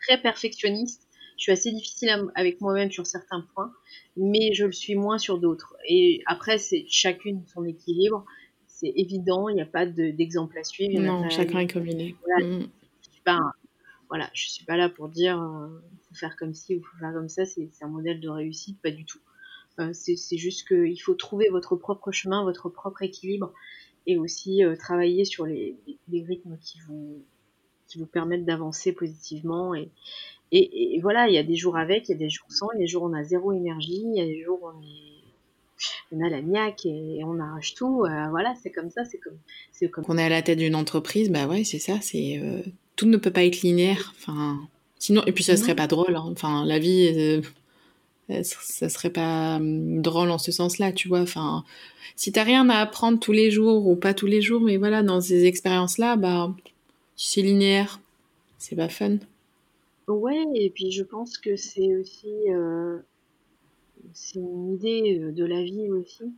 très 0.00 0.20
perfectionniste. 0.20 1.08
Je 1.38 1.44
suis 1.44 1.52
assez 1.52 1.72
difficile 1.72 2.10
avec 2.34 2.60
moi-même 2.60 2.90
sur 2.90 3.06
certains 3.06 3.44
points, 3.54 3.72
mais 4.16 4.52
je 4.52 4.66
le 4.66 4.72
suis 4.72 4.94
moins 4.94 5.18
sur 5.18 5.38
d'autres. 5.38 5.76
Et 5.88 6.22
après, 6.26 6.58
c'est 6.58 6.84
chacune 6.88 7.42
son 7.52 7.64
équilibre. 7.64 8.24
C'est 8.66 8.92
évident, 8.96 9.48
il 9.48 9.54
n'y 9.54 9.62
a 9.62 9.66
pas 9.66 9.86
d'exemple 9.86 10.58
à 10.58 10.64
suivre. 10.64 11.00
Non, 11.00 11.28
chacun 11.30 11.60
est 11.60 11.72
comme 11.72 11.86
il 11.86 12.00
est. 12.00 12.14
Voilà. 12.24 12.46
Mm. 12.46 12.68
pas 13.24 13.38
voilà, 14.12 14.28
je 14.34 14.46
suis 14.46 14.66
pas 14.66 14.76
là 14.76 14.90
pour 14.90 15.08
dire 15.08 15.40
euh, 15.40 15.68
faut 16.06 16.14
faire 16.14 16.36
comme 16.36 16.52
ci 16.52 16.76
ou 16.76 16.82
faut 16.82 16.98
faire 16.98 17.14
comme 17.14 17.30
ça, 17.30 17.46
c'est 17.46 17.70
un 17.80 17.88
modèle 17.88 18.20
de 18.20 18.28
réussite, 18.28 18.78
pas 18.82 18.90
du 18.90 19.06
tout. 19.06 19.20
Euh, 19.80 19.94
c'est 19.94 20.36
juste 20.36 20.68
qu'il 20.68 21.00
faut 21.00 21.14
trouver 21.14 21.48
votre 21.48 21.76
propre 21.76 22.12
chemin, 22.12 22.44
votre 22.44 22.68
propre 22.68 23.00
équilibre 23.00 23.54
et 24.06 24.18
aussi 24.18 24.64
euh, 24.64 24.76
travailler 24.76 25.24
sur 25.24 25.46
les, 25.46 25.78
rythmes 26.10 26.58
qui 26.60 26.78
vous, 26.86 27.24
permettent 28.04 28.44
d'avancer 28.44 28.92
positivement. 28.92 29.72
Et, 29.74 31.00
voilà, 31.00 31.28
il 31.28 31.34
y 31.34 31.38
a 31.38 31.42
des 31.42 31.56
jours 31.56 31.78
avec, 31.78 32.10
il 32.10 32.12
y 32.12 32.14
a 32.14 32.18
des 32.18 32.28
jours 32.28 32.52
sans, 32.52 32.70
il 32.72 32.80
y 32.80 32.82
a 32.82 32.84
des 32.84 32.88
jours 32.88 33.04
où 33.04 33.08
on 33.08 33.14
a 33.14 33.24
zéro 33.24 33.52
énergie, 33.52 34.02
il 34.04 34.14
y 34.14 34.20
a 34.20 34.26
des 34.26 34.42
jours 34.42 34.62
où 34.62 34.68
on 34.68 34.82
est 34.82 35.11
on 36.12 36.24
a 36.24 36.28
la 36.28 36.42
niaque 36.42 36.86
et, 36.86 37.22
on 37.24 37.38
arrache 37.40 37.74
tout. 37.74 38.04
voilà, 38.30 38.54
c'est 38.62 38.70
comme 38.70 38.90
ça, 38.90 39.04
c'est 39.04 39.18
comme, 39.18 39.38
c'est 39.72 39.88
comme. 39.88 40.04
On 40.08 40.18
est 40.18 40.24
à 40.24 40.28
la 40.28 40.42
tête 40.42 40.58
d'une 40.58 40.74
entreprise, 40.74 41.30
bah 41.30 41.46
ouais, 41.46 41.64
c'est 41.64 41.78
ça, 41.78 41.98
c'est 42.00 42.40
tout 42.96 43.06
ne 43.06 43.16
peut 43.16 43.30
pas 43.30 43.44
être 43.44 43.62
linéaire. 43.62 44.12
Enfin, 44.16 44.60
sinon, 44.98 45.22
et 45.26 45.32
puis 45.32 45.44
ça 45.44 45.56
serait 45.56 45.74
pas 45.74 45.86
drôle. 45.86 46.16
Hein. 46.16 46.28
Enfin, 46.30 46.64
la 46.64 46.78
vie, 46.78 47.42
ça 48.42 48.88
serait 48.88 49.10
pas 49.10 49.56
hum, 49.56 50.00
drôle 50.00 50.30
en 50.30 50.38
ce 50.38 50.52
sens-là, 50.52 50.92
tu 50.92 51.08
vois. 51.08 51.20
Enfin, 51.20 51.64
si 52.16 52.32
t'as 52.32 52.44
rien 52.44 52.68
à 52.68 52.78
apprendre 52.78 53.18
tous 53.18 53.32
les 53.32 53.50
jours 53.50 53.86
ou 53.86 53.96
pas 53.96 54.14
tous 54.14 54.26
les 54.26 54.40
jours, 54.40 54.60
mais 54.60 54.76
voilà, 54.76 55.02
dans 55.02 55.20
ces 55.20 55.44
expériences-là, 55.44 56.16
bah, 56.16 56.54
c'est 57.16 57.42
linéaire, 57.42 58.00
c'est 58.58 58.76
pas 58.76 58.88
fun. 58.88 59.18
Ouais, 60.08 60.44
et 60.54 60.70
puis 60.70 60.90
je 60.90 61.04
pense 61.04 61.38
que 61.38 61.56
c'est 61.56 61.96
aussi 61.96 62.34
euh, 62.48 62.98
c'est 64.14 64.38
une 64.38 64.74
idée 64.74 65.20
euh, 65.20 65.32
de 65.32 65.44
la 65.44 65.62
vie 65.62 65.90
aussi. 65.90 66.32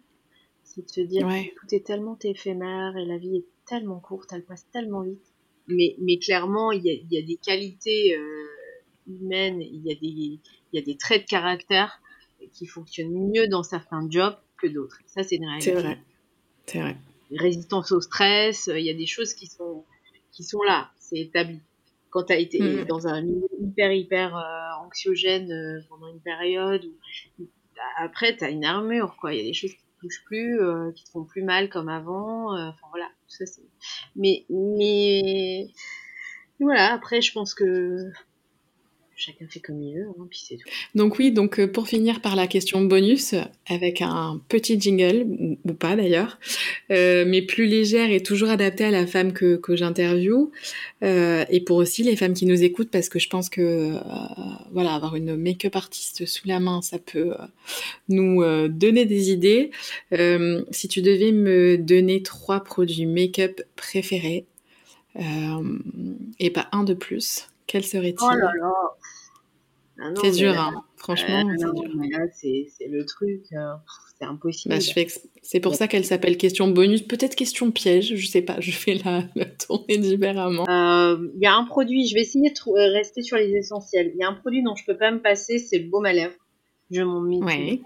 C'est 0.62 0.82
de 0.82 0.90
se 0.90 1.00
dire 1.00 1.26
que 1.26 1.60
tout 1.60 1.74
est 1.74 1.87
tellement 1.87 2.18
éphémère 2.22 2.96
et 2.96 3.04
la 3.04 3.18
vie 3.18 3.37
est 3.37 3.46
tellement 3.66 4.00
courte, 4.00 4.32
elle 4.32 4.44
passe 4.44 4.66
tellement 4.70 5.02
vite. 5.02 5.34
Mais, 5.68 5.96
mais 6.00 6.18
clairement, 6.18 6.72
il 6.72 6.84
y 6.84 6.90
a, 6.90 6.94
y 7.10 7.22
a, 7.22 7.26
des 7.26 7.37
qualités 7.37 8.16
euh, 8.16 8.46
humaines, 9.06 9.60
il 9.60 9.87
y, 9.87 9.92
a 9.92 9.94
des, 9.94 10.06
il 10.06 10.40
y 10.72 10.78
a 10.78 10.82
des 10.82 10.96
traits 10.96 11.22
de 11.22 11.26
caractère 11.28 12.00
qui 12.52 12.66
fonctionnent 12.66 13.30
mieux 13.32 13.46
dans 13.48 13.62
certains 13.62 14.06
jobs 14.10 14.37
que 14.60 14.66
d'autres. 14.66 14.98
Ça, 15.06 15.22
c'est 15.22 15.37
une 15.37 15.46
réalité. 15.46 15.70
C'est 15.70 15.80
vrai. 15.80 15.98
C'est 16.66 16.80
vrai. 16.80 16.96
Résistance 17.30 17.92
au 17.92 18.00
stress, 18.00 18.68
il 18.74 18.84
y 18.84 18.90
a 18.90 18.94
des 18.94 19.06
choses 19.06 19.34
qui 19.34 19.46
sont, 19.46 19.84
qui 20.32 20.42
sont 20.42 20.62
là, 20.62 20.90
c'est 20.98 21.18
établi 21.18 21.60
quand 22.14 22.22
tu 22.22 22.32
as 22.32 22.38
été 22.38 22.60
mm. 22.60 22.84
dans 22.84 23.08
un 23.08 23.22
milieu 23.22 23.48
hyper, 23.60 23.92
hyper 23.92 24.37
euh, 24.37 24.87
anxiogène 24.87 25.50
euh, 25.50 25.80
pendant 25.88 26.06
une 26.06 26.20
période, 26.20 26.88
où, 27.40 27.44
après, 27.97 28.37
tu 28.37 28.44
as 28.44 28.51
une 28.51 28.64
armure, 28.64 29.16
quoi. 29.20 29.33
Il 29.35 29.38
y 29.38 29.40
a 29.40 29.44
des 29.44 29.55
choses 29.55 29.73
qui 29.73 29.85
te 29.85 30.01
touchent 30.01 30.25
plus, 30.25 30.61
euh, 30.61 30.92
qui 30.92 31.05
te 31.05 31.11
font 31.11 31.25
plus 31.25 31.42
mal 31.42 31.68
comme 31.68 31.88
avant. 31.88 32.53
Enfin, 32.57 32.87
voilà. 32.90 33.09
ça. 33.29 33.44
Mais, 34.16 34.44
mais, 34.51 35.68
voilà, 36.61 36.92
après, 36.92 37.20
je 37.20 37.33
pense 37.33 37.55
que 37.55 38.11
chacun 39.16 39.46
fait 39.48 39.61
comme 39.61 39.81
il 39.81 39.94
veut, 39.94 40.07
hein, 40.09 40.27
puis 40.29 40.42
c'est 40.42 40.57
tout. 40.57 40.68
Donc 40.94 41.18
oui, 41.18 41.31
donc 41.31 41.61
euh, 41.61 41.66
pour 41.66 41.88
finir 41.88 42.20
par 42.20 42.37
la 42.37 42.46
question 42.46 42.83
bonus, 42.83 43.35
avec 43.66 44.03
un 44.03 44.40
petit 44.48 44.81
jingle, 44.81 45.27
ou, 45.64 45.72
pas 45.74 45.96
d'ailleurs, 45.96 46.38
euh, 46.90 47.24
mais 47.27 47.42
plus 47.42 47.66
légère 47.66 48.11
et 48.11 48.22
toujours 48.22 48.50
adaptée 48.50 48.85
à 48.85 48.90
la 48.90 49.07
femme 49.07 49.33
que, 49.33 49.57
que 49.57 49.77
j'interviewe, 49.77 50.50
euh, 51.03 51.44
et 51.48 51.61
pour 51.61 51.77
aussi 51.77 52.03
les 52.03 52.16
femmes 52.16 52.35
qui 52.35 52.46
nous 52.46 52.62
écoutent, 52.62 52.90
parce 52.90 53.09
que 53.09 53.18
je 53.18 53.29
pense 53.29 53.48
que 53.48 53.92
voilà, 54.72 54.94
avoir 54.94 55.16
une 55.16 55.37
make-up 55.37 55.77
artiste 55.77 56.27
sous 56.27 56.48
la 56.48 56.61
main, 56.61 56.83
ça 56.83 56.98
peut 56.98 57.35
nous 58.09 58.42
donner 58.68 59.05
des 59.05 59.31
idées. 59.31 59.70
si 60.70 60.88
tu 60.88 61.03
devais 61.03 61.33
me 61.33 61.79
donner 61.79 62.22
trois 62.22 62.61
produits 62.61 63.07
make-up 63.07 63.61
préférés, 63.77 64.46
et 65.16 66.50
pas 66.50 66.68
un 66.72 66.83
de 66.85 66.94
plus, 66.94 67.48
quel 67.66 67.85
serait-il? 67.85 68.16
Oh 68.20 68.31
là 68.31 68.53
là 68.61 68.72
ah 70.00 70.11
c'est 70.20 70.33
dur, 70.33 70.59
hein. 70.59 70.85
franchement. 70.96 71.48
c'est 72.33 72.66
c'est 72.77 72.88
le 72.88 73.05
truc, 73.05 73.42
euh, 73.53 73.74
c'est 74.18 74.24
impossible. 74.24 74.74
Bah, 74.74 74.81
c'est 75.42 75.61
pour 75.61 75.74
ça 75.74 75.87
qu'elle 75.87 76.05
s'appelle 76.05 76.37
question 76.37 76.68
bonus, 76.68 77.03
peut-être 77.03 77.37
question 77.37 77.70
piège, 77.70 78.16
je 78.16 78.27
sais 78.27 78.42
pas, 78.42 78.61
je 78.61 78.72
fais 78.72 78.94
la, 79.05 79.22
tournée 79.66 79.98
différemment. 79.98 80.68
Euh, 80.68 81.29
il 81.35 81.40
y 81.40 81.46
a 81.46 81.55
un 81.55 81.64
produit, 81.64 82.09
je 82.09 82.14
vais 82.14 82.22
essayer 82.22 82.50
de 82.50 82.70
euh, 82.70 82.92
rester 82.92 83.22
sur 83.22 83.37
les 83.37 83.53
essentiels. 83.53 84.11
Il 84.14 84.18
y 84.18 84.24
a 84.24 84.29
un 84.29 84.35
produit 84.35 84.62
dont 84.62 84.74
je 84.74 84.85
peux 84.85 84.96
pas 84.96 85.12
me 85.12 85.20
passer, 85.20 85.59
c'est 85.59 85.79
le 85.79 85.88
baume 85.88 86.07
à 86.07 86.12
lèvres. 86.12 86.35
Je 86.90 87.03
m'en 87.03 87.20
mets 87.20 87.81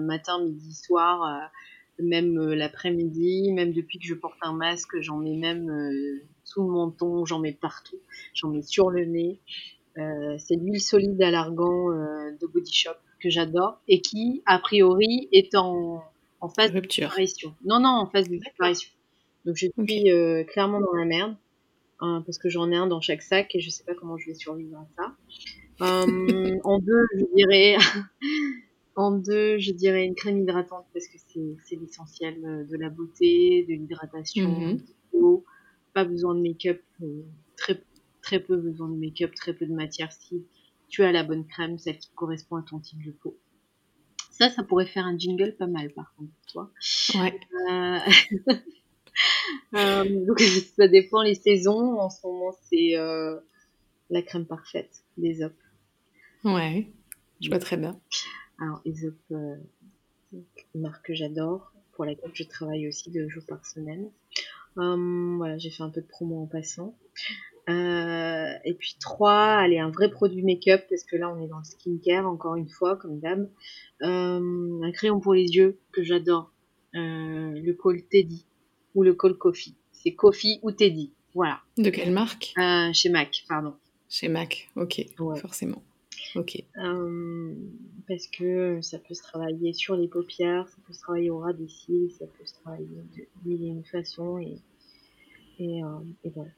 matin, 0.00 0.44
midi, 0.44 0.74
soir, 0.74 1.50
même 1.98 2.36
l'après-midi, 2.52 3.52
même 3.52 3.72
depuis 3.72 3.98
que 3.98 4.06
je 4.06 4.14
porte 4.14 4.38
un 4.42 4.52
masque, 4.52 5.00
j'en 5.00 5.16
mets 5.16 5.36
même 5.36 5.70
sous 6.54 6.62
le 6.62 6.70
menton, 6.70 7.24
j'en 7.24 7.40
mets 7.40 7.52
partout, 7.52 7.98
j'en 8.32 8.48
mets 8.48 8.62
sur 8.62 8.90
le 8.90 9.04
nez. 9.04 9.40
Euh, 9.98 10.36
c'est 10.38 10.56
l'huile 10.56 10.80
solide 10.80 11.20
à 11.22 11.30
l'argan 11.30 11.90
euh, 11.90 12.30
de 12.40 12.46
Body 12.46 12.72
Shop 12.72 12.96
que 13.20 13.30
j'adore 13.30 13.80
et 13.88 14.00
qui, 14.00 14.42
a 14.46 14.58
priori, 14.58 15.28
est 15.32 15.54
en, 15.54 16.02
en 16.40 16.48
phase 16.48 16.72
de 16.72 16.80
disparition. 16.80 17.54
Non, 17.64 17.80
non, 17.80 17.90
en 17.90 18.06
phase 18.06 18.28
de 18.28 18.36
disparition. 18.36 18.90
Donc 19.44 19.56
je 19.56 19.66
suis 19.66 20.10
euh, 20.10 20.44
clairement 20.44 20.80
dans 20.80 20.94
la 20.94 21.04
merde 21.04 21.36
hein, 22.00 22.22
parce 22.24 22.38
que 22.38 22.48
j'en 22.48 22.70
ai 22.70 22.76
un 22.76 22.86
dans 22.86 23.00
chaque 23.00 23.22
sac 23.22 23.54
et 23.54 23.60
je 23.60 23.70
sais 23.70 23.84
pas 23.84 23.94
comment 23.94 24.16
je 24.16 24.26
vais 24.26 24.34
survivre 24.34 24.78
à 24.78 24.86
ça. 24.96 25.16
en 25.80 26.78
deux, 26.78 27.06
je 27.18 27.34
dirais, 27.36 27.76
en 28.96 29.10
deux, 29.12 29.58
je 29.58 29.72
dirais 29.72 30.04
une 30.06 30.14
crème 30.14 30.38
hydratante 30.38 30.86
parce 30.92 31.08
que 31.08 31.18
c'est 31.28 31.76
l'essentiel 31.76 32.66
de 32.68 32.76
la 32.76 32.88
beauté, 32.88 33.64
de 33.68 33.74
l'hydratation, 33.74 34.48
mm 34.48 34.78
pas 35.94 36.04
besoin 36.04 36.34
de 36.34 36.40
make-up, 36.40 36.82
très 37.56 37.82
très 38.24 38.40
peu 38.40 38.56
besoin 38.56 38.88
de 38.88 38.96
make-up, 38.96 39.34
très 39.34 39.52
peu 39.52 39.66
de 39.66 39.72
matière 39.72 40.10
si 40.10 40.44
tu 40.88 41.02
as 41.02 41.12
la 41.12 41.22
bonne 41.22 41.46
crème, 41.46 41.78
celle 41.78 41.98
qui 41.98 42.10
correspond 42.14 42.56
à 42.56 42.62
ton 42.62 42.78
type 42.78 43.02
de 43.04 43.10
peau. 43.10 43.36
Ça, 44.30 44.50
ça 44.50 44.64
pourrait 44.64 44.86
faire 44.86 45.06
un 45.06 45.16
jingle 45.16 45.54
pas 45.56 45.66
mal 45.66 45.92
par 45.92 46.14
contre 46.16 46.30
pour 46.32 46.46
toi. 46.46 46.70
Ouais. 47.14 47.38
Euh, 47.70 47.98
euh, 49.74 50.26
donc 50.26 50.40
ça 50.76 50.88
dépend 50.88 51.22
les 51.22 51.34
saisons. 51.34 52.00
En 52.00 52.10
ce 52.10 52.26
moment, 52.26 52.52
c'est 52.68 52.96
euh, 52.96 53.38
la 54.10 54.22
crème 54.22 54.46
parfaite 54.46 55.04
des 55.16 55.42
Op. 55.42 55.54
Ouais, 56.42 56.88
je 57.40 57.48
vois 57.48 57.58
très 57.58 57.76
bien. 57.76 57.98
Alors, 58.60 58.80
Aesop, 58.84 59.16
une 59.30 60.44
marque 60.74 61.06
que 61.06 61.14
j'adore, 61.14 61.72
pour 61.92 62.04
laquelle 62.04 62.30
je 62.34 62.44
travaille 62.44 62.88
aussi 62.88 63.10
deux 63.10 63.28
jours 63.28 63.44
par 63.46 63.64
semaine. 63.64 64.10
Voilà, 64.76 65.58
j'ai 65.58 65.70
fait 65.70 65.82
un 65.82 65.90
peu 65.90 66.00
de 66.00 66.06
promo 66.06 66.42
en 66.42 66.46
passant. 66.46 66.94
Euh, 67.68 68.52
et 68.64 68.74
puis 68.74 68.96
trois, 69.00 69.54
allez, 69.54 69.78
un 69.78 69.90
vrai 69.90 70.10
produit 70.10 70.42
make-up, 70.42 70.84
parce 70.88 71.02
que 71.04 71.16
là 71.16 71.30
on 71.30 71.42
est 71.42 71.48
dans 71.48 71.58
le 71.58 71.64
skincare, 71.64 72.26
encore 72.26 72.56
une 72.56 72.68
fois, 72.68 72.96
comme 72.96 73.20
d'hab. 73.20 73.48
Euh, 74.02 74.80
un 74.82 74.92
crayon 74.92 75.20
pour 75.20 75.34
les 75.34 75.46
yeux 75.46 75.78
que 75.92 76.02
j'adore, 76.02 76.52
euh, 76.94 77.52
le 77.54 77.72
col 77.72 78.02
Teddy 78.02 78.44
ou 78.94 79.02
le 79.02 79.14
col 79.14 79.38
Coffee. 79.38 79.76
C'est 79.92 80.12
Coffee 80.12 80.58
ou 80.62 80.72
Teddy, 80.72 81.12
voilà. 81.34 81.60
De 81.78 81.90
quelle 81.90 82.12
marque? 82.12 82.54
Chez 82.92 83.08
MAC, 83.08 83.44
pardon. 83.48 83.74
Chez 84.10 84.28
MAC, 84.28 84.68
ok, 84.76 85.06
forcément. 85.40 85.82
Ok. 86.34 86.62
Euh, 86.78 87.54
parce 88.08 88.26
que 88.26 88.80
ça 88.82 88.98
peut 88.98 89.14
se 89.14 89.22
travailler 89.22 89.72
sur 89.72 89.96
les 89.96 90.08
paupières, 90.08 90.68
ça 90.68 90.76
peut 90.86 90.92
se 90.92 91.00
travailler 91.00 91.30
au 91.30 91.38
ras 91.38 91.52
des 91.52 91.68
cils, 91.68 92.10
ça 92.18 92.26
peut 92.26 92.44
se 92.44 92.54
travailler 92.54 92.86
de 93.16 93.24
mille 93.44 93.64
et 93.64 93.68
une 93.68 93.84
façons 93.84 94.38
et, 94.38 94.56
et, 95.58 95.82
euh, 95.84 95.88
et 96.24 96.30
voilà. 96.30 96.50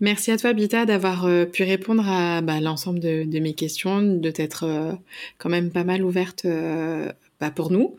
Merci 0.00 0.30
à 0.30 0.38
toi, 0.38 0.54
Bita, 0.54 0.86
d'avoir 0.86 1.26
euh, 1.26 1.44
pu 1.44 1.62
répondre 1.62 2.08
à 2.08 2.40
bah, 2.40 2.60
l'ensemble 2.60 3.00
de, 3.00 3.38
mes 3.38 3.54
questions, 3.54 4.00
de 4.00 4.30
t'être 4.30 4.64
euh, 4.64 4.92
quand 5.36 5.50
même 5.50 5.70
pas 5.70 5.84
mal 5.84 6.02
ouverte 6.02 6.46
euh, 6.46 7.12
bah, 7.40 7.50
pour 7.50 7.70
nous 7.70 7.96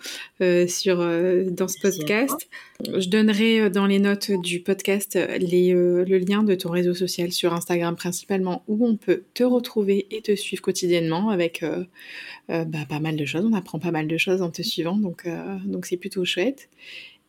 sur, 0.68 0.98
dans 0.98 1.68
ce 1.68 1.80
podcast. 1.82 2.50
Je 2.86 3.10
donnerai 3.10 3.70
dans 3.70 3.86
les 3.86 4.00
notes 4.00 4.32
du 4.32 4.62
podcast 4.62 5.18
les, 5.40 5.74
le 5.74 6.18
lien 6.18 6.44
de 6.44 6.56
ton 6.56 6.70
réseau 6.70 6.94
social 6.94 7.32
sur 7.32 7.54
Instagram 7.54 7.96
principalement, 7.96 8.64
où 8.68 8.86
on 8.86 8.96
peut 8.96 9.24
te 9.34 9.44
retrouver 9.44 10.08
et 10.12 10.22
te 10.22 10.36
suivre 10.36 10.62
quotidiennement 10.62 11.30
avec 11.30 11.64
bah, 12.48 12.86
pas 12.88 13.00
mal 13.00 13.16
de 13.16 13.26
choses. 13.26 13.46
On 13.46 13.54
apprend 13.54 13.80
pas 13.80 13.92
mal 13.92 14.08
de 14.08 14.18
choses 14.18 14.42
en 14.42 14.52
te 14.52 14.62
suivant, 14.62 14.98
donc 14.98 15.28
donc 15.66 15.86
c'est 15.86 15.98
plutôt 15.98 16.26
chouette. 16.26 16.70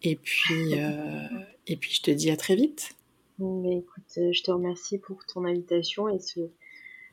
Et 0.02 0.16
puis, 0.16 0.74
et 1.66 1.76
puis 1.76 1.92
je 1.92 2.02
te 2.02 2.10
dis 2.10 2.30
à 2.30 2.36
très 2.36 2.56
vite. 2.56 2.96
Mais 3.38 3.78
écoute, 3.78 4.04
euh, 4.18 4.32
je 4.32 4.42
te 4.42 4.50
remercie 4.50 4.98
pour 4.98 5.24
ton 5.26 5.44
invitation 5.44 6.08
et 6.08 6.18
ce, 6.20 6.40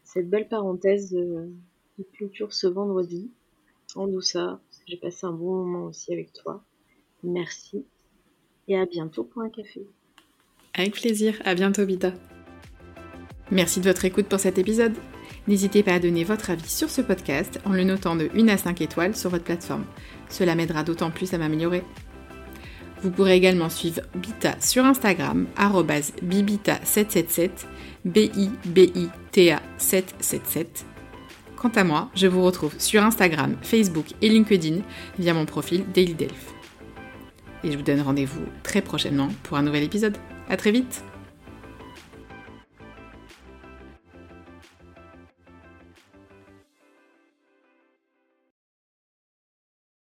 cette 0.03 0.29
belle 0.29 0.47
parenthèse 0.47 1.11
de, 1.11 1.49
culture 2.13 2.53
ce 2.53 2.67
vendredi 2.67 3.29
en 3.95 4.07
douceur. 4.07 4.61
J'ai 4.89 4.97
passé 4.97 5.27
un 5.27 5.33
bon 5.33 5.63
moment 5.63 5.85
aussi 5.85 6.11
avec 6.11 6.33
toi. 6.33 6.63
Merci 7.21 7.85
et 8.67 8.75
à 8.75 8.87
bientôt 8.87 9.23
pour 9.23 9.43
un 9.43 9.49
café. 9.49 9.85
Avec 10.73 10.93
plaisir, 10.93 11.39
à 11.45 11.53
bientôt 11.53 11.85
Bita. 11.85 12.11
Merci 13.51 13.81
de 13.81 13.85
votre 13.85 14.05
écoute 14.05 14.25
pour 14.25 14.39
cet 14.39 14.57
épisode. 14.57 14.95
N'hésitez 15.47 15.83
pas 15.83 15.93
à 15.93 15.99
donner 15.99 16.23
votre 16.23 16.49
avis 16.49 16.67
sur 16.67 16.89
ce 16.89 17.01
podcast 17.01 17.59
en 17.65 17.73
le 17.73 17.83
notant 17.83 18.15
de 18.15 18.31
1 18.35 18.47
à 18.47 18.57
5 18.57 18.81
étoiles 18.81 19.15
sur 19.15 19.29
votre 19.29 19.43
plateforme. 19.43 19.85
Cela 20.27 20.55
m'aidera 20.55 20.83
d'autant 20.83 21.11
plus 21.11 21.35
à 21.35 21.37
m'améliorer. 21.37 21.83
Vous 23.03 23.11
pourrez 23.11 23.35
également 23.35 23.69
suivre 23.69 24.01
Bita 24.15 24.59
sur 24.59 24.85
Instagram, 24.85 25.45
bibita777, 25.55 27.49
B-I-B-I-T-A 28.05 29.61
777. 29.77 30.85
Quant 31.59 31.69
à 31.75 31.83
moi, 31.83 32.09
je 32.15 32.25
vous 32.25 32.41
retrouve 32.41 32.73
sur 32.79 33.03
Instagram, 33.03 33.57
Facebook 33.61 34.05
et 34.21 34.29
LinkedIn 34.29 34.77
via 35.19 35.33
mon 35.33 35.45
profil 35.45 35.83
Daily 35.93 36.13
Delph. 36.13 36.53
Et 37.65 37.71
je 37.71 37.77
vous 37.77 37.83
donne 37.83 37.99
rendez-vous 37.99 38.45
très 38.63 38.81
prochainement 38.81 39.27
pour 39.43 39.57
un 39.57 39.63
nouvel 39.63 39.83
épisode. 39.83 40.15
À 40.47 40.55
très 40.55 40.71
vite! 40.71 41.03